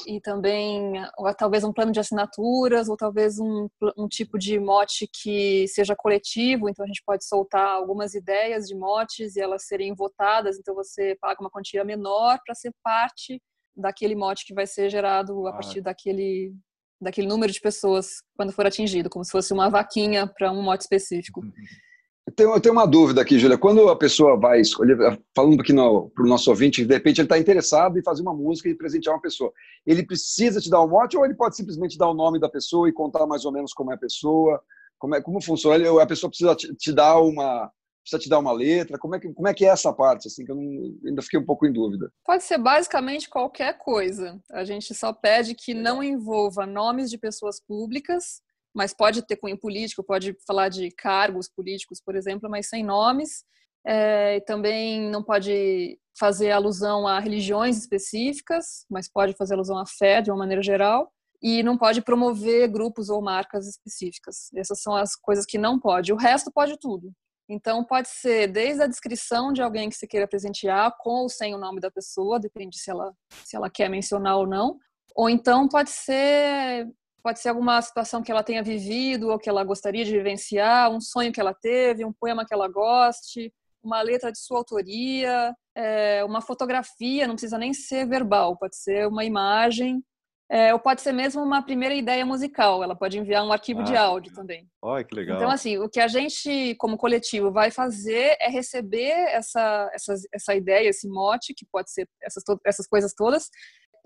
e 0.07 0.21
também 0.21 0.93
talvez 1.37 1.65
um 1.65 1.73
plano 1.73 1.91
de 1.91 1.99
assinaturas 1.99 2.89
ou 2.89 2.97
talvez 2.97 3.39
um, 3.39 3.69
um 3.97 4.07
tipo 4.07 4.39
de 4.39 4.59
mote 4.61 5.09
que 5.13 5.67
seja 5.69 5.97
coletivo. 5.97 6.69
Então 6.69 6.85
a 6.85 6.89
gente 6.89 7.03
pode 7.05 7.25
soltar 7.25 7.67
algumas 7.67 8.15
ideias 8.15 8.67
de 8.67 8.77
motes 8.77 9.35
e 9.35 9.41
elas 9.41 9.67
serem 9.67 9.95
votadas. 9.95 10.57
Então 10.59 10.75
você 10.75 11.17
paga 11.21 11.41
uma 11.41 11.51
quantia 11.51 11.85
menor 11.85 12.39
para 12.45 12.55
ser 12.55 12.73
parte 12.83 13.43
daquele 13.77 14.15
mote 14.15 14.47
que 14.47 14.55
vai 14.55 14.67
ser 14.67 14.89
gerado 14.89 15.47
a 15.49 15.53
partir 15.53 15.81
daquele 15.81 16.55
daquele 17.01 17.29
número 17.29 17.53
de 17.53 17.61
pessoas 17.61 18.23
quando 18.37 18.53
for 18.53 18.67
atingido, 18.67 19.09
como 19.09 19.25
se 19.25 19.31
fosse 19.31 19.53
uma 19.53 19.69
vaquinha 19.69 20.27
para 20.27 20.51
um 20.51 20.63
mote 20.63 20.83
específico. 20.83 21.41
Uhum. 21.41 21.53
Eu 22.29 22.33
tenho, 22.33 22.55
eu 22.55 22.61
tenho 22.61 22.75
uma 22.75 22.87
dúvida 22.87 23.23
aqui, 23.23 23.39
Júlia. 23.39 23.57
Quando 23.57 23.89
a 23.89 23.97
pessoa 23.97 24.39
vai 24.39 24.61
escolher, 24.61 24.99
falando 25.35 25.59
aqui 25.63 25.73
para 25.73 26.25
o 26.25 26.29
nosso 26.29 26.51
ouvinte, 26.51 26.85
de 26.85 26.93
repente 26.93 27.23
ele 27.23 27.25
está 27.25 27.39
interessado 27.39 27.99
em 27.99 28.03
fazer 28.03 28.21
uma 28.21 28.35
música 28.35 28.69
e 28.69 28.75
presentear 28.75 29.15
uma 29.15 29.23
pessoa, 29.23 29.51
ele 29.87 30.05
precisa 30.05 30.61
te 30.61 30.69
dar 30.69 30.83
um 30.83 30.89
mote 30.89 31.17
ou 31.17 31.25
ele 31.25 31.35
pode 31.35 31.57
simplesmente 31.57 31.97
dar 31.97 32.07
o 32.09 32.15
nome 32.15 32.39
da 32.39 32.49
pessoa 32.49 32.87
e 32.87 32.93
contar 32.93 33.27
mais 33.27 33.47
ou 33.47 33.53
menos 33.53 33.73
como 33.73 33.93
é 33.93 33.95
a 33.95 33.99
pessoa? 33.99 34.61
Como, 34.99 35.15
é, 35.15 35.23
como 35.23 35.43
funciona? 35.43 36.03
A 36.03 36.07
pessoa 36.07 36.29
precisa 36.29 36.55
te, 36.55 36.75
te, 36.75 36.93
dar 36.93 37.19
uma 37.19 37.71
precisa 38.03 38.21
te 38.23 38.29
dar 38.29 38.41
uma 38.41 38.53
letra? 38.53 38.99
Como 38.99 39.15
é 39.15 39.21
que, 39.21 39.33
como 39.33 39.49
é, 39.49 39.55
que 39.55 39.65
é 39.65 39.69
essa 39.69 39.91
parte? 39.91 40.29
Assim, 40.29 40.45
que 40.45 40.53
eu 40.53 40.57
não, 40.57 40.99
ainda 41.07 41.23
fiquei 41.23 41.41
um 41.41 41.47
pouco 41.47 41.67
em 41.67 41.73
dúvida. 41.73 42.13
Pode 42.27 42.43
ser 42.43 42.59
basicamente 42.59 43.31
qualquer 43.31 43.79
coisa. 43.79 44.39
A 44.53 44.65
gente 44.65 44.95
só 44.95 45.15
pede 45.15 45.55
que 45.55 45.73
não 45.73 46.03
envolva 46.03 46.67
nomes 46.67 47.09
de 47.09 47.17
pessoas 47.17 47.59
públicas 47.59 48.43
mas 48.75 48.95
pode 48.95 49.23
ter 49.23 49.37
cunho 49.37 49.59
político, 49.59 50.05
pode 50.05 50.37
falar 50.47 50.69
de 50.69 50.91
cargos 50.91 51.49
políticos, 51.49 52.01
por 52.01 52.15
exemplo, 52.15 52.49
mas 52.49 52.69
sem 52.69 52.85
nomes. 52.85 53.45
É, 53.87 54.41
também 54.41 55.01
não 55.11 55.23
pode 55.23 55.99
fazer 56.19 56.51
alusão 56.51 57.07
a 57.07 57.21
religiões 57.21 57.79
específicas, 57.79 58.85
mas 58.91 59.09
pode 59.11 59.35
fazer 59.35 59.55
alusão 59.55 59.79
à 59.79 59.87
fé 59.87 60.21
de 60.21 60.31
uma 60.31 60.39
maneira 60.39 60.63
geral. 60.63 61.11
E 61.41 61.63
não 61.63 61.79
pode 61.79 62.03
promover 62.03 62.69
grupos 62.69 63.09
ou 63.09 63.23
marcas 63.23 63.69
específicas. 63.69 64.51
Essas 64.57 64.83
são 64.83 64.97
as 64.97 65.15
coisas 65.15 65.47
que 65.47 65.57
não 65.57 65.79
pode. 65.79 66.13
O 66.13 66.17
resto 66.17 66.51
pode 66.53 66.77
tudo. 66.79 67.13
Então, 67.49 67.83
pode 67.83 68.09
ser 68.09 68.49
desde 68.49 68.83
a 68.83 68.87
descrição 68.87 69.53
de 69.53 69.63
alguém 69.63 69.89
que 69.89 69.97
você 69.97 70.07
queira 70.07 70.29
presentear, 70.29 70.95
com 70.99 71.23
ou 71.23 71.29
sem 71.29 71.55
o 71.55 71.59
nome 71.59 71.81
da 71.81 71.91
pessoa, 71.91 72.39
depende 72.39 72.79
se 72.79 72.91
ela, 72.91 73.15
se 73.45 73.57
ela 73.57 73.71
quer 73.71 73.89
mencionar 73.89 74.37
ou 74.37 74.47
não. 74.47 74.77
Ou 75.15 75.31
então 75.31 75.67
pode 75.67 75.91
ser 75.91 76.87
Pode 77.23 77.41
ser 77.41 77.51
alguma 77.51 77.81
situação 77.83 78.23
que 78.23 78.31
ela 78.31 78.43
tenha 78.43 78.63
vivido 78.63 79.29
ou 79.29 79.39
que 79.39 79.49
ela 79.49 79.65
gostaria 79.65 80.05
de 80.05 80.13
vivenciar, 80.13 80.91
um 80.91 81.01
sonho 81.01 81.33
que 81.33 81.41
ela 81.41 81.55
teve, 81.55 82.05
um 82.05 82.13
poema 82.13 82.45
que 82.47 82.55
ela 82.55 82.69
goste, 82.69 83.53
uma 83.83 84.03
letra 84.03 84.31
de 84.31 84.39
sua 84.39 84.59
autoria, 84.59 85.55
é, 85.75 86.25
uma 86.25 86.41
fotografia, 86.41 87.27
não 87.27 87.35
precisa 87.35 87.59
nem 87.59 87.73
ser 87.73 88.07
verbal, 88.07 88.57
pode 88.57 88.77
ser 88.77 89.07
uma 89.09 89.25
imagem, 89.25 90.03
é, 90.51 90.73
ou 90.73 90.81
pode 90.81 91.03
ser 91.03 91.13
mesmo 91.13 91.43
uma 91.43 91.63
primeira 91.63 91.95
ideia 91.95 92.25
musical, 92.25 92.83
ela 92.83 92.97
pode 92.97 93.19
enviar 93.19 93.45
um 93.45 93.53
arquivo 93.53 93.81
ah, 93.81 93.85
de 93.85 93.97
áudio 93.97 94.33
também. 94.33 94.67
Olha 94.81 95.05
que 95.05 95.15
legal. 95.15 95.37
Então, 95.37 95.51
assim, 95.51 95.77
o 95.77 95.91
que 95.91 96.01
a 96.01 96.09
gente, 96.09 96.75
como 96.77 96.97
coletivo, 96.97 97.53
vai 97.53 97.71
fazer 97.71 98.35
é 98.41 98.49
receber 98.49 99.13
essa, 99.29 99.91
essa, 99.93 100.15
essa 100.33 100.55
ideia, 100.55 100.89
esse 100.89 101.07
mote, 101.07 101.53
que 101.55 101.67
pode 101.71 101.93
ser 101.93 102.09
essas, 102.23 102.43
essas 102.65 102.87
coisas 102.87 103.13
todas, 103.15 103.51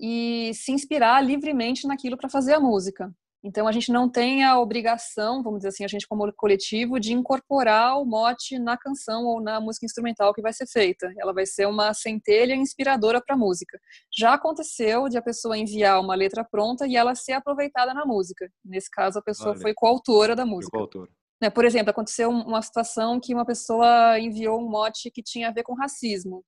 e 0.01 0.53
se 0.55 0.73
inspirar 0.73 1.21
livremente 1.21 1.87
naquilo 1.87 2.17
para 2.17 2.29
fazer 2.29 2.55
a 2.55 2.61
música. 2.61 3.13
Então 3.45 3.67
a 3.67 3.73
gente 3.73 3.91
não 3.91 4.09
tem 4.09 4.45
a 4.45 4.59
obrigação, 4.61 5.43
vamos 5.43 5.59
dizer 5.59 5.71
assim, 5.71 5.85
a 5.85 5.89
gente 5.89 6.07
como 6.07 6.33
coletivo 6.33 7.01
de 7.01 7.13
incorporar 7.13 7.99
o 7.99 8.05
mote 8.05 8.57
na 8.57 8.77
canção 8.77 9.25
ou 9.25 9.41
na 9.41 9.61
música 9.61 9.85
instrumental 9.85 10.33
que 10.33 10.41
vai 10.41 10.53
ser 10.53 10.67
feita. 10.69 11.13
Ela 11.19 11.33
vai 11.33 11.45
ser 11.45 11.67
uma 11.67 11.93
centelha 11.93 12.55
inspiradora 12.55 13.21
para 13.21 13.35
a 13.35 13.39
música. 13.39 13.81
Já 14.17 14.35
aconteceu 14.35 15.09
de 15.09 15.19
a 15.19 15.23
pessoa 15.23 15.59
enviar 15.59 16.01
uma 16.01 16.15
letra 16.15 16.45
pronta 16.45 16.87
e 16.87 16.95
ela 16.95 17.17
ser 17.17 17.33
aproveitada 17.33 17.93
na 17.93 18.07
música. 18.07 18.49
Nesse 18.65 18.89
caso 18.89 19.19
a 19.19 19.23
pessoa 19.23 19.51
vale. 19.51 19.63
foi 19.63 19.75
coautora 19.75 20.37
da 20.37 20.47
música. 20.47 20.77
Coautora. 20.77 21.11
Né, 21.43 21.51
por 21.51 21.65
exemplo, 21.65 21.91
aconteceu 21.91 22.31
uma 22.31 22.63
situação 22.63 23.19
que 23.19 23.35
uma 23.35 23.45
pessoa 23.45 24.21
enviou 24.21 24.61
um 24.61 24.71
mote 24.71 25.11
que 25.11 25.21
tinha 25.21 25.49
a 25.49 25.53
ver 25.53 25.65
com 25.65 25.75
racismo 25.75 26.45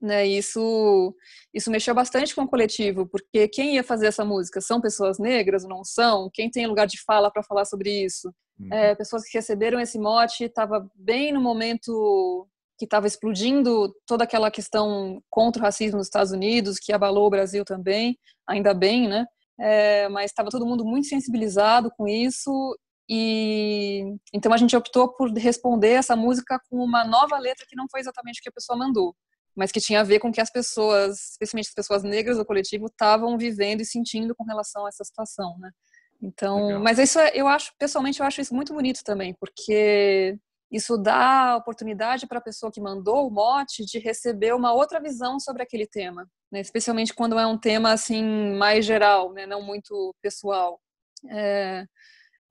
né? 0.00 0.26
Isso 0.26 1.14
isso 1.52 1.70
mexeu 1.70 1.94
bastante 1.94 2.34
com 2.34 2.42
o 2.42 2.48
coletivo, 2.48 3.06
porque 3.06 3.48
quem 3.48 3.76
ia 3.76 3.84
fazer 3.84 4.06
essa 4.06 4.24
música 4.24 4.60
são 4.60 4.80
pessoas 4.80 5.18
negras 5.18 5.64
ou 5.64 5.70
não 5.70 5.84
são? 5.84 6.30
Quem 6.32 6.50
tem 6.50 6.66
lugar 6.66 6.86
de 6.86 7.02
fala 7.02 7.30
para 7.30 7.42
falar 7.42 7.64
sobre 7.64 8.04
isso? 8.04 8.32
Uhum. 8.58 8.72
É, 8.72 8.94
pessoas 8.94 9.24
que 9.24 9.36
receberam 9.36 9.80
esse 9.80 9.98
mote 9.98 10.44
estava 10.44 10.88
bem 10.94 11.32
no 11.32 11.40
momento 11.40 12.46
que 12.78 12.84
estava 12.84 13.06
explodindo 13.06 13.92
toda 14.06 14.24
aquela 14.24 14.50
questão 14.50 15.20
contra 15.28 15.60
o 15.60 15.64
racismo 15.64 15.98
nos 15.98 16.06
Estados 16.06 16.32
Unidos, 16.32 16.78
que 16.78 16.92
abalou 16.92 17.26
o 17.26 17.30
Brasil 17.30 17.64
também, 17.64 18.16
ainda 18.48 18.72
bem, 18.72 19.08
né? 19.08 19.26
É, 19.60 20.08
mas 20.08 20.30
estava 20.30 20.50
todo 20.50 20.66
mundo 20.66 20.84
muito 20.84 21.08
sensibilizado 21.08 21.90
com 21.96 22.06
isso 22.06 22.78
e 23.10 24.14
então 24.32 24.52
a 24.52 24.56
gente 24.56 24.76
optou 24.76 25.08
por 25.08 25.32
responder 25.32 25.92
essa 25.92 26.14
música 26.14 26.60
com 26.70 26.76
uma 26.76 27.04
nova 27.04 27.38
letra 27.38 27.66
que 27.68 27.74
não 27.74 27.86
foi 27.90 28.00
exatamente 28.00 28.38
o 28.38 28.42
que 28.42 28.50
a 28.50 28.52
pessoa 28.52 28.78
mandou 28.78 29.16
mas 29.58 29.72
que 29.72 29.80
tinha 29.80 30.00
a 30.00 30.04
ver 30.04 30.20
com 30.20 30.28
o 30.28 30.32
que 30.32 30.40
as 30.40 30.50
pessoas, 30.50 31.32
especialmente 31.32 31.66
as 31.66 31.74
pessoas 31.74 32.04
negras 32.04 32.38
do 32.38 32.44
coletivo, 32.44 32.86
estavam 32.86 33.36
vivendo 33.36 33.80
e 33.80 33.84
sentindo 33.84 34.32
com 34.32 34.44
relação 34.44 34.86
a 34.86 34.88
essa 34.88 35.02
situação, 35.02 35.58
né? 35.58 35.70
Então, 36.22 36.66
Legal. 36.66 36.80
mas 36.80 36.98
isso 36.98 37.18
é, 37.18 37.32
eu 37.34 37.48
acho, 37.48 37.72
pessoalmente, 37.76 38.20
eu 38.20 38.26
acho 38.26 38.40
isso 38.40 38.54
muito 38.54 38.72
bonito 38.72 39.02
também, 39.02 39.34
porque 39.34 40.38
isso 40.70 40.96
dá 40.96 41.56
oportunidade 41.56 42.26
para 42.28 42.38
a 42.38 42.42
pessoa 42.42 42.70
que 42.70 42.80
mandou 42.80 43.26
o 43.26 43.30
mote 43.30 43.84
de 43.84 43.98
receber 43.98 44.54
uma 44.54 44.72
outra 44.72 45.00
visão 45.00 45.40
sobre 45.40 45.64
aquele 45.64 45.88
tema, 45.88 46.24
né? 46.52 46.60
especialmente 46.60 47.12
quando 47.12 47.36
é 47.36 47.46
um 47.46 47.58
tema 47.58 47.92
assim 47.92 48.22
mais 48.56 48.86
geral, 48.86 49.32
né? 49.32 49.44
não 49.44 49.60
muito 49.60 50.14
pessoal. 50.22 50.78
É, 51.30 51.84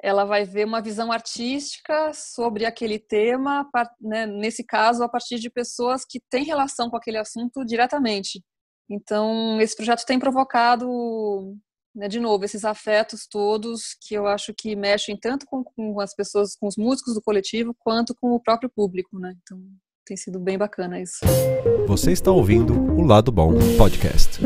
ela 0.02 0.26
vai 0.26 0.46
ver 0.46 0.66
uma 0.66 0.82
visão 0.82 1.12
artística 1.12 2.12
sobre 2.14 2.66
aquele 2.66 3.00
tema, 3.00 3.68
né, 4.00 4.26
nesse 4.26 4.64
caso, 4.64 5.04
a 5.04 5.10
partir 5.10 5.40
de 5.40 5.50
pessoas 5.50 6.06
que 6.06 6.20
têm 6.30 6.44
relação 6.44 6.90
com 6.90 6.98
aquele 6.98 7.18
assunto 7.18 7.66
diretamente. 7.66 8.44
Então, 8.90 9.60
esse 9.60 9.76
projeto 9.76 10.06
tem 10.06 10.20
provocado, 10.20 10.88
né, 11.96 12.08
de 12.08 12.20
novo, 12.20 12.46
esses 12.46 12.64
afetos 12.64 13.28
todos 13.28 13.98
que 14.08 14.14
eu 14.14 14.28
acho 14.28 14.54
que 14.54 14.76
mexem 14.76 15.18
tanto 15.20 15.46
com, 15.46 15.64
com, 15.64 16.00
as 16.00 16.16
pessoas, 16.16 16.56
com 16.56 16.68
os 16.68 16.78
músicos 16.78 17.16
do 17.16 17.22
coletivo, 17.22 17.76
quanto 17.80 18.16
com 18.16 18.32
o 18.32 18.40
próprio 18.40 18.70
público. 18.70 19.20
Né? 19.20 19.34
Então, 19.42 19.60
tem 20.06 20.16
sido 20.16 20.40
bem 20.40 20.58
bacana 20.58 21.02
isso. 21.02 21.26
Você 21.88 22.12
está 22.12 22.32
ouvindo 22.32 22.74
o 22.74 23.04
Lado 23.04 23.32
Bom 23.32 23.52
Podcast. 23.78 24.40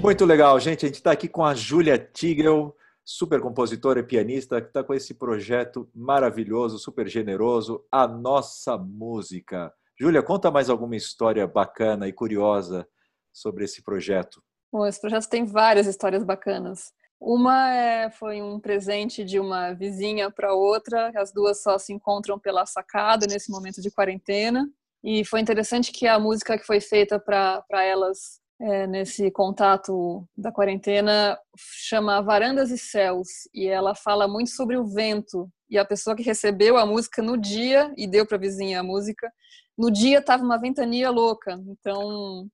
Muito 0.00 0.24
legal, 0.24 0.60
gente. 0.60 0.84
A 0.84 0.88
gente 0.88 0.96
está 0.96 1.12
aqui 1.12 1.28
com 1.28 1.44
a 1.44 1.54
Júlia 1.54 1.98
Tigel 1.98 2.76
super 3.04 3.40
compositora 3.40 4.00
e 4.00 4.04
pianista, 4.04 4.60
que 4.60 4.68
está 4.68 4.82
com 4.82 4.94
esse 4.94 5.14
projeto 5.14 5.88
maravilhoso, 5.94 6.78
super 6.78 7.08
generoso, 7.08 7.84
A 7.90 8.06
Nossa 8.06 8.76
Música. 8.78 9.72
Júlia, 9.98 10.22
conta 10.22 10.50
mais 10.50 10.70
alguma 10.70 10.96
história 10.96 11.46
bacana 11.46 12.08
e 12.08 12.12
curiosa 12.12 12.88
sobre 13.32 13.64
esse 13.64 13.82
projeto. 13.82 14.42
Bom, 14.72 14.86
esse 14.86 15.00
projeto 15.00 15.28
tem 15.28 15.44
várias 15.44 15.86
histórias 15.86 16.24
bacanas. 16.24 16.92
Uma 17.20 17.72
é, 17.72 18.10
foi 18.10 18.42
um 18.42 18.58
presente 18.58 19.24
de 19.24 19.38
uma 19.38 19.72
vizinha 19.72 20.30
para 20.30 20.54
outra, 20.54 21.12
as 21.14 21.32
duas 21.32 21.62
só 21.62 21.78
se 21.78 21.92
encontram 21.92 22.38
pela 22.38 22.66
sacada 22.66 23.26
nesse 23.26 23.50
momento 23.50 23.80
de 23.80 23.92
quarentena. 23.92 24.68
E 25.04 25.24
foi 25.24 25.40
interessante 25.40 25.92
que 25.92 26.06
a 26.06 26.18
música 26.18 26.58
que 26.58 26.66
foi 26.66 26.80
feita 26.80 27.20
para 27.20 27.84
elas 27.84 28.40
é, 28.62 28.86
nesse 28.86 29.28
contato 29.32 30.24
da 30.36 30.52
quarentena 30.52 31.36
chama 31.56 32.22
Varandas 32.22 32.70
e 32.70 32.78
Céus 32.78 33.48
e 33.52 33.66
ela 33.66 33.92
fala 33.92 34.28
muito 34.28 34.50
sobre 34.50 34.76
o 34.76 34.84
vento. 34.84 35.50
E 35.68 35.76
a 35.76 35.84
pessoa 35.84 36.14
que 36.14 36.22
recebeu 36.22 36.76
a 36.76 36.86
música 36.86 37.20
no 37.20 37.36
dia 37.36 37.92
e 37.96 38.06
deu 38.06 38.24
para 38.24 38.36
a 38.36 38.40
vizinha 38.40 38.78
a 38.78 38.84
música 38.84 39.32
no 39.76 39.90
dia 39.90 40.20
estava 40.20 40.44
uma 40.44 40.60
ventania 40.60 41.10
louca. 41.10 41.60
Então 41.66 42.46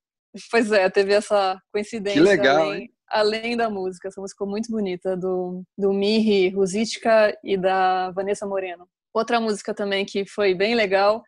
pois 0.50 0.72
é 0.72 0.88
teve 0.88 1.12
essa 1.12 1.60
coincidência 1.70 2.22
que 2.22 2.26
legal, 2.26 2.62
além, 2.62 2.90
além 3.10 3.56
da 3.56 3.68
música. 3.68 4.08
Essa 4.08 4.20
música 4.20 4.46
muito 4.46 4.70
bonita 4.72 5.14
do 5.14 5.62
do 5.76 5.92
Mihi 5.92 6.48
Ruzicka 6.48 7.36
e 7.44 7.58
da 7.58 8.10
Vanessa 8.12 8.46
Moreno. 8.46 8.88
Outra 9.12 9.38
música 9.38 9.74
também 9.74 10.06
que 10.06 10.24
foi 10.26 10.54
bem 10.54 10.74
legal 10.74 11.22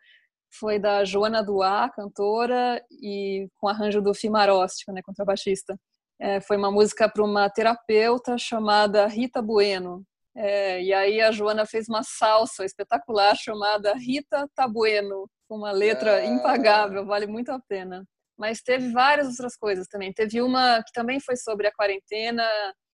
foi 0.51 0.79
da 0.79 1.03
Joana 1.05 1.43
Duá, 1.43 1.89
cantora, 1.89 2.83
e 2.91 3.47
com 3.57 3.67
arranjo 3.67 4.01
do 4.01 4.13
Fimaróstico, 4.13 4.91
né, 4.91 5.01
contrabaixista. 5.03 5.77
É, 6.19 6.39
foi 6.39 6.57
uma 6.57 6.71
música 6.71 7.09
para 7.09 7.23
uma 7.23 7.49
terapeuta 7.49 8.37
chamada 8.37 9.07
Rita 9.07 9.41
Bueno. 9.41 10.03
É, 10.35 10.81
e 10.81 10.93
aí 10.93 11.19
a 11.21 11.31
Joana 11.31 11.65
fez 11.65 11.89
uma 11.89 12.03
salsa 12.03 12.63
espetacular 12.63 13.35
chamada 13.35 13.93
Rita 13.95 14.47
Tabueno, 14.55 15.27
com 15.47 15.57
uma 15.57 15.71
letra 15.71 16.17
ah. 16.17 16.25
impagável, 16.25 17.05
vale 17.05 17.27
muito 17.27 17.51
a 17.51 17.59
pena. 17.59 18.05
Mas 18.37 18.61
teve 18.61 18.91
várias 18.91 19.27
outras 19.29 19.57
coisas 19.57 19.87
também. 19.87 20.13
Teve 20.13 20.41
uma 20.41 20.81
que 20.83 20.91
também 20.93 21.19
foi 21.19 21.35
sobre 21.35 21.67
a 21.67 21.73
quarentena. 21.73 22.43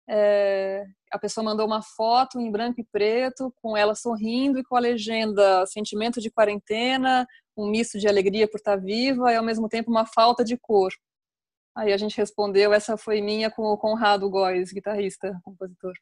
É, 0.10 0.86
a 1.12 1.20
pessoa 1.20 1.44
mandou 1.44 1.66
uma 1.66 1.82
foto 1.82 2.40
em 2.40 2.50
branco 2.50 2.80
e 2.80 2.84
preto, 2.84 3.54
com 3.62 3.76
ela 3.76 3.94
sorrindo 3.94 4.60
e 4.60 4.64
com 4.64 4.76
a 4.76 4.80
legenda 4.80 5.66
sentimento 5.66 6.22
de 6.22 6.32
quarentena, 6.32 7.26
um 7.56 7.70
misto 7.70 8.00
de 8.00 8.08
alegria 8.08 8.48
por 8.48 8.58
estar 8.58 8.78
viva 8.78 9.32
e 9.32 9.36
ao 9.36 9.44
mesmo 9.44 9.68
tempo 9.68 9.92
uma 9.92 10.06
falta 10.06 10.44
de 10.44 10.58
cor. 10.58 10.92
Aí 11.76 11.94
a 11.94 11.98
gente 11.98 12.18
respondeu, 12.18 12.74
essa 12.74 12.98
foi 12.98 13.22
minha 13.22 13.52
com 13.52 13.64
o 13.64 13.78
Conrado 13.78 14.30
Góes, 14.30 14.72
guitarrista, 14.72 15.40
compositor, 15.44 15.94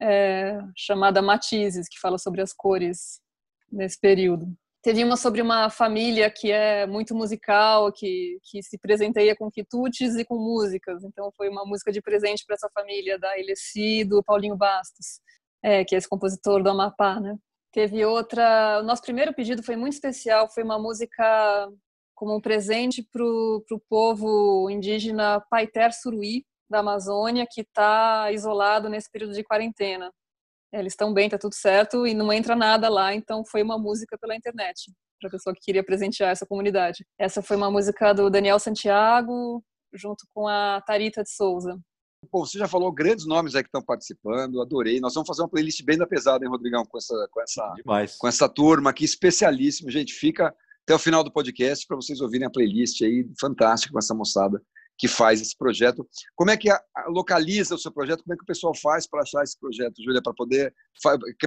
é, 0.00 0.58
chamada 0.76 1.22
Matizes, 1.22 1.88
que 1.88 2.00
fala 2.00 2.18
sobre 2.18 2.42
as 2.42 2.52
cores 2.52 3.20
nesse 3.70 3.98
período. 4.00 4.46
Teve 4.86 5.02
uma 5.02 5.16
sobre 5.16 5.42
uma 5.42 5.68
família 5.68 6.30
que 6.30 6.52
é 6.52 6.86
muito 6.86 7.12
musical, 7.12 7.90
que, 7.90 8.38
que 8.44 8.62
se 8.62 8.78
presenteia 8.78 9.34
com 9.34 9.50
quitutes 9.50 10.14
e 10.14 10.24
com 10.24 10.36
músicas. 10.36 11.02
Então 11.02 11.28
foi 11.36 11.48
uma 11.48 11.64
música 11.64 11.90
de 11.90 12.00
presente 12.00 12.44
para 12.46 12.54
essa 12.54 12.70
família 12.72 13.18
da 13.18 13.36
Eleci 13.36 14.04
do 14.04 14.22
Paulinho 14.22 14.56
Bastos, 14.56 15.20
é, 15.60 15.84
que 15.84 15.96
é 15.96 15.98
esse 15.98 16.08
compositor 16.08 16.62
do 16.62 16.70
Amapá, 16.70 17.18
né? 17.18 17.36
Teve 17.72 18.04
outra. 18.04 18.78
O 18.80 18.84
nosso 18.84 19.02
primeiro 19.02 19.34
pedido 19.34 19.60
foi 19.60 19.74
muito 19.74 19.94
especial, 19.94 20.48
foi 20.48 20.62
uma 20.62 20.78
música 20.78 21.68
como 22.14 22.36
um 22.36 22.40
presente 22.40 23.02
para 23.02 23.24
o 23.24 23.82
povo 23.88 24.70
indígena 24.70 25.44
Paiter 25.50 25.92
Suruí, 25.92 26.44
da 26.70 26.78
Amazônia, 26.78 27.44
que 27.50 27.62
está 27.62 28.30
isolado 28.30 28.88
nesse 28.88 29.10
período 29.10 29.34
de 29.34 29.42
quarentena. 29.42 30.12
Eles 30.72 30.92
estão 30.92 31.12
bem, 31.12 31.26
está 31.26 31.38
tudo 31.38 31.54
certo, 31.54 32.06
e 32.06 32.14
não 32.14 32.32
entra 32.32 32.56
nada 32.56 32.88
lá, 32.88 33.14
então 33.14 33.44
foi 33.44 33.62
uma 33.62 33.78
música 33.78 34.18
pela 34.18 34.36
internet, 34.36 34.92
para 35.20 35.28
a 35.28 35.30
pessoa 35.30 35.54
que 35.54 35.60
queria 35.60 35.84
presentear 35.84 36.30
essa 36.30 36.46
comunidade. 36.46 37.04
Essa 37.18 37.42
foi 37.42 37.56
uma 37.56 37.70
música 37.70 38.12
do 38.12 38.28
Daniel 38.28 38.58
Santiago, 38.58 39.62
junto 39.94 40.26
com 40.34 40.48
a 40.48 40.82
Tarita 40.86 41.22
de 41.22 41.30
Souza. 41.30 41.78
Pô, 42.30 42.44
você 42.44 42.58
já 42.58 42.66
falou 42.66 42.92
grandes 42.92 43.26
nomes 43.26 43.54
aí 43.54 43.62
que 43.62 43.68
estão 43.68 43.82
participando, 43.82 44.60
adorei. 44.60 45.00
Nós 45.00 45.14
vamos 45.14 45.28
fazer 45.28 45.42
uma 45.42 45.48
playlist 45.48 45.84
bem 45.84 45.96
da 45.96 46.06
pesada, 46.06 46.44
hein, 46.44 46.50
Rodrigão, 46.50 46.84
com 46.84 46.98
essa, 46.98 47.28
com 47.30 47.40
essa, 47.40 47.74
Demais. 47.76 48.16
com 48.16 48.26
essa 48.26 48.48
turma 48.48 48.90
aqui, 48.90 49.04
especialíssimo. 49.04 49.90
Gente, 49.90 50.12
fica 50.12 50.54
até 50.82 50.94
o 50.94 50.98
final 50.98 51.22
do 51.22 51.32
podcast 51.32 51.86
para 51.86 51.96
vocês 51.96 52.20
ouvirem 52.20 52.46
a 52.46 52.50
playlist 52.50 53.00
aí, 53.02 53.28
fantástica 53.40 53.92
com 53.92 53.98
essa 53.98 54.14
moçada 54.14 54.60
que 54.98 55.08
faz 55.08 55.40
esse 55.40 55.56
projeto. 55.56 56.06
Como 56.34 56.50
é 56.50 56.56
que 56.56 56.68
localiza 57.08 57.74
o 57.74 57.78
seu 57.78 57.90
projeto? 57.92 58.22
Como 58.24 58.34
é 58.34 58.36
que 58.36 58.42
o 58.42 58.46
pessoal 58.46 58.74
faz 58.74 59.06
para 59.06 59.22
achar 59.22 59.42
esse 59.42 59.58
projeto, 59.58 60.02
Júlia, 60.02 60.22
para 60.22 60.32
poder 60.32 60.74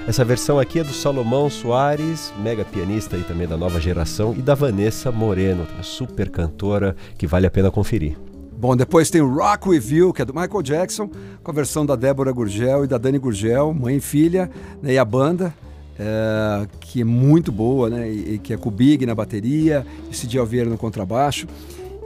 Essa 0.08 0.26
versão 0.26 0.60
aqui 0.60 0.80
é 0.80 0.84
do 0.84 0.92
Salomão 0.92 1.50
Soares, 1.50 2.34
mega 2.42 2.66
pianista 2.66 3.16
e 3.16 3.22
também 3.22 3.48
da 3.48 3.58
nova 3.58 3.80
geração, 3.80 4.34
e 4.36 4.42
da 4.42 4.56
Vanessa 4.56 5.12
Moreno, 5.12 5.68
super 5.84 6.30
cantora 6.30 6.96
que 7.18 7.28
vale 7.28 7.46
a 7.46 7.52
pena 7.52 7.70
conferir. 7.70 8.18
Bom, 8.58 8.76
depois 8.76 9.10
tem 9.10 9.22
o 9.22 9.32
Rock 9.32 9.70
With 9.70 9.88
You, 9.90 10.14
que 10.14 10.22
é 10.22 10.26
do 10.26 10.34
Michael 10.34 10.64
Jackson, 10.64 11.10
com 11.44 11.52
a 11.52 11.54
versão 11.54 11.86
da 11.86 11.96
Débora 11.96 12.32
Gurgel 12.32 12.86
e 12.86 12.88
da 12.88 12.98
Dani 12.98 13.20
Gurgel, 13.20 13.74
mãe 13.74 13.98
e 13.98 14.02
filha, 14.02 14.50
né, 14.82 14.94
e 14.94 14.98
a 14.98 15.06
banda, 15.06 15.54
é, 16.00 16.68
que 16.80 17.02
é 17.02 17.04
muito 17.04 17.52
boa, 17.52 17.90
né, 17.90 18.10
e, 18.10 18.34
e, 18.34 18.40
que 18.40 18.54
é 18.54 18.58
com 18.58 18.70
o 18.70 18.72
Big 18.72 19.06
na 19.06 19.14
bateria, 19.14 19.86
e 20.10 20.16
Cid 20.16 20.40
Alvieira 20.40 20.70
no 20.70 20.78
contrabaixo. 20.78 21.48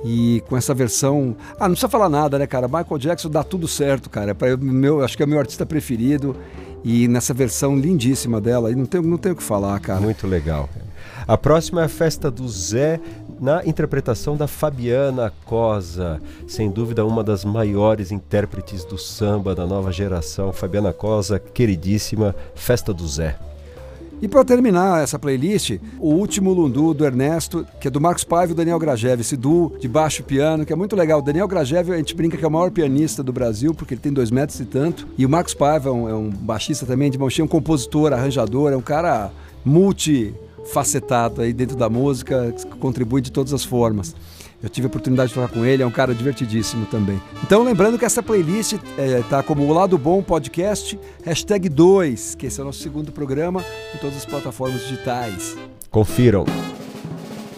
E 0.04 0.42
com 0.48 0.56
essa 0.56 0.74
versão. 0.74 1.36
Ah, 1.60 1.64
não 1.68 1.72
precisa 1.72 1.90
falar 1.90 2.10
nada, 2.10 2.40
né, 2.40 2.48
cara? 2.48 2.68
Michael 2.68 2.98
Jackson 2.98 3.30
dá 3.30 3.44
tudo 3.44 3.68
certo, 3.68 4.10
cara. 4.10 4.34
Pra 4.34 4.56
meu, 4.56 5.04
acho 5.04 5.18
que 5.18 5.24
é 5.24 5.26
o 5.26 5.30
meu 5.30 5.40
artista 5.40 5.66
preferido. 5.66 6.36
E 6.84 7.08
nessa 7.08 7.34
versão 7.34 7.78
lindíssima 7.78 8.40
dela, 8.40 8.72
e 8.72 8.76
não 8.76 8.86
tenho, 8.86 9.04
não 9.04 9.18
tenho 9.18 9.34
o 9.34 9.38
que 9.38 9.44
falar, 9.44 9.78
cara. 9.82 10.00
Muito 10.00 10.26
legal. 10.26 10.70
A 11.28 11.38
próxima 11.38 11.82
é 11.82 11.86
a 11.86 11.90
festa 11.90 12.32
do 12.32 12.48
Zé, 12.48 13.00
na 13.40 13.66
interpretação 13.66 14.36
da 14.36 14.48
Fabiana 14.48 15.32
Cosa, 15.46 16.22
sem 16.48 16.72
dúvida 16.72 17.06
uma 17.06 17.24
das 17.24 17.46
maiores 17.46 18.12
intérpretes 18.12 18.84
do 18.84 18.98
samba 18.98 19.54
da 19.54 19.68
nova 19.68 19.92
geração. 19.92 20.52
Fabiana 20.52 20.92
Cosa, 20.92 21.38
queridíssima, 21.38 22.36
Festa 22.56 22.94
do 22.94 23.08
Zé. 23.08 23.38
E 24.21 24.27
para 24.27 24.43
terminar 24.43 25.01
essa 25.01 25.17
playlist, 25.17 25.79
o 25.97 26.10
último 26.10 26.51
Lundu 26.51 26.93
do 26.93 27.05
Ernesto, 27.05 27.65
que 27.79 27.88
é 27.88 27.91
do 27.91 28.01
Marcos 28.01 28.25
Paiva 28.25 28.51
e 28.51 28.55
Daniel 28.55 28.77
Grajev, 28.77 29.21
esse 29.21 29.38
duo 29.38 29.71
de 29.79 29.88
baixo 29.88 30.23
piano, 30.23 30.65
que 30.65 30.73
é 30.73 30.75
muito 30.75 30.93
legal. 30.93 31.19
O 31.19 31.21
Daniel 31.21 31.47
Grajev, 31.47 31.93
a 31.93 31.97
gente 31.97 32.13
brinca 32.13 32.36
que 32.38 32.43
é 32.43 32.47
o 32.47 32.51
maior 32.51 32.69
pianista 32.69 33.23
do 33.23 33.32
Brasil, 33.32 33.73
porque 33.73 33.93
ele 33.93 34.01
tem 34.01 34.12
dois 34.12 34.29
metros 34.29 34.60
e 34.60 34.65
tanto. 34.65 35.08
E 35.17 35.25
o 35.25 35.29
Marcos 35.29 35.53
Paiva 35.53 35.88
é 35.88 35.91
um, 35.91 36.10
é 36.10 36.13
um 36.13 36.29
baixista 36.29 36.86
também 36.86 37.10
de 37.10 37.17
mão 37.17 37.29
cheia, 37.29 37.45
um 37.45 37.47
compositor, 37.47 38.12
arranjador, 38.12 38.73
é 38.73 38.75
um 38.75 38.82
cara 38.82 39.32
multi 39.63 40.34
facetado 40.65 41.41
aí 41.41 41.53
dentro 41.53 41.77
da 41.77 41.89
música, 41.89 42.51
que 42.51 42.65
contribui 42.77 43.21
de 43.21 43.32
todas 43.32 43.53
as 43.53 43.63
formas. 43.63 44.13
Eu 44.62 44.69
tive 44.69 44.88
a 44.88 44.89
oportunidade 44.89 45.30
de 45.30 45.36
falar 45.36 45.48
com 45.48 45.65
ele, 45.65 45.82
é 45.82 45.86
um 45.86 45.91
cara 45.91 46.13
divertidíssimo 46.13 46.86
também. 46.88 47.22
Então, 47.43 47.63
lembrando 47.63 47.98
que 47.98 48.06
essa 48.06 48.22
playlist 48.22 48.74
está 48.74 49.39
é, 49.39 49.43
como 49.43 49.63
o 49.63 49.74
Lado 49.74 49.98
Bom 49.98 50.22
Podcast, 50.22 51.00
hashtag 51.24 51.69
2, 51.69 52.36
que 52.36 52.48
esse 52.48 52.60
é 52.60 52.63
o 52.63 52.65
nosso 52.65 52.82
segundo 52.82 53.12
programa, 53.12 53.63
em 53.95 53.98
todas 54.00 54.17
as 54.17 54.26
plataformas 54.26 54.82
digitais. 54.82 55.56
Confiram. 55.89 56.45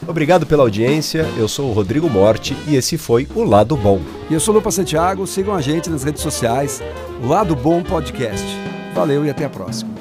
Obrigado 0.07 0.45
pela 0.45 0.63
audiência, 0.63 1.27
eu 1.37 1.47
sou 1.47 1.69
o 1.69 1.73
Rodrigo 1.73 2.09
Morte 2.09 2.55
e 2.67 2.75
esse 2.75 2.97
foi 2.97 3.27
o 3.35 3.43
Lado 3.43 3.75
Bom. 3.77 3.99
E 4.29 4.33
eu 4.33 4.39
sou 4.39 4.53
o 4.53 4.57
Lupa 4.57 4.71
Santiago, 4.71 5.25
sigam 5.25 5.53
a 5.53 5.61
gente 5.61 5.89
nas 5.89 6.03
redes 6.03 6.21
sociais, 6.21 6.81
Lado 7.23 7.55
Bom 7.55 7.83
Podcast. 7.83 8.45
Valeu 8.93 9.25
e 9.25 9.29
até 9.29 9.45
a 9.45 9.49
próxima. 9.49 10.00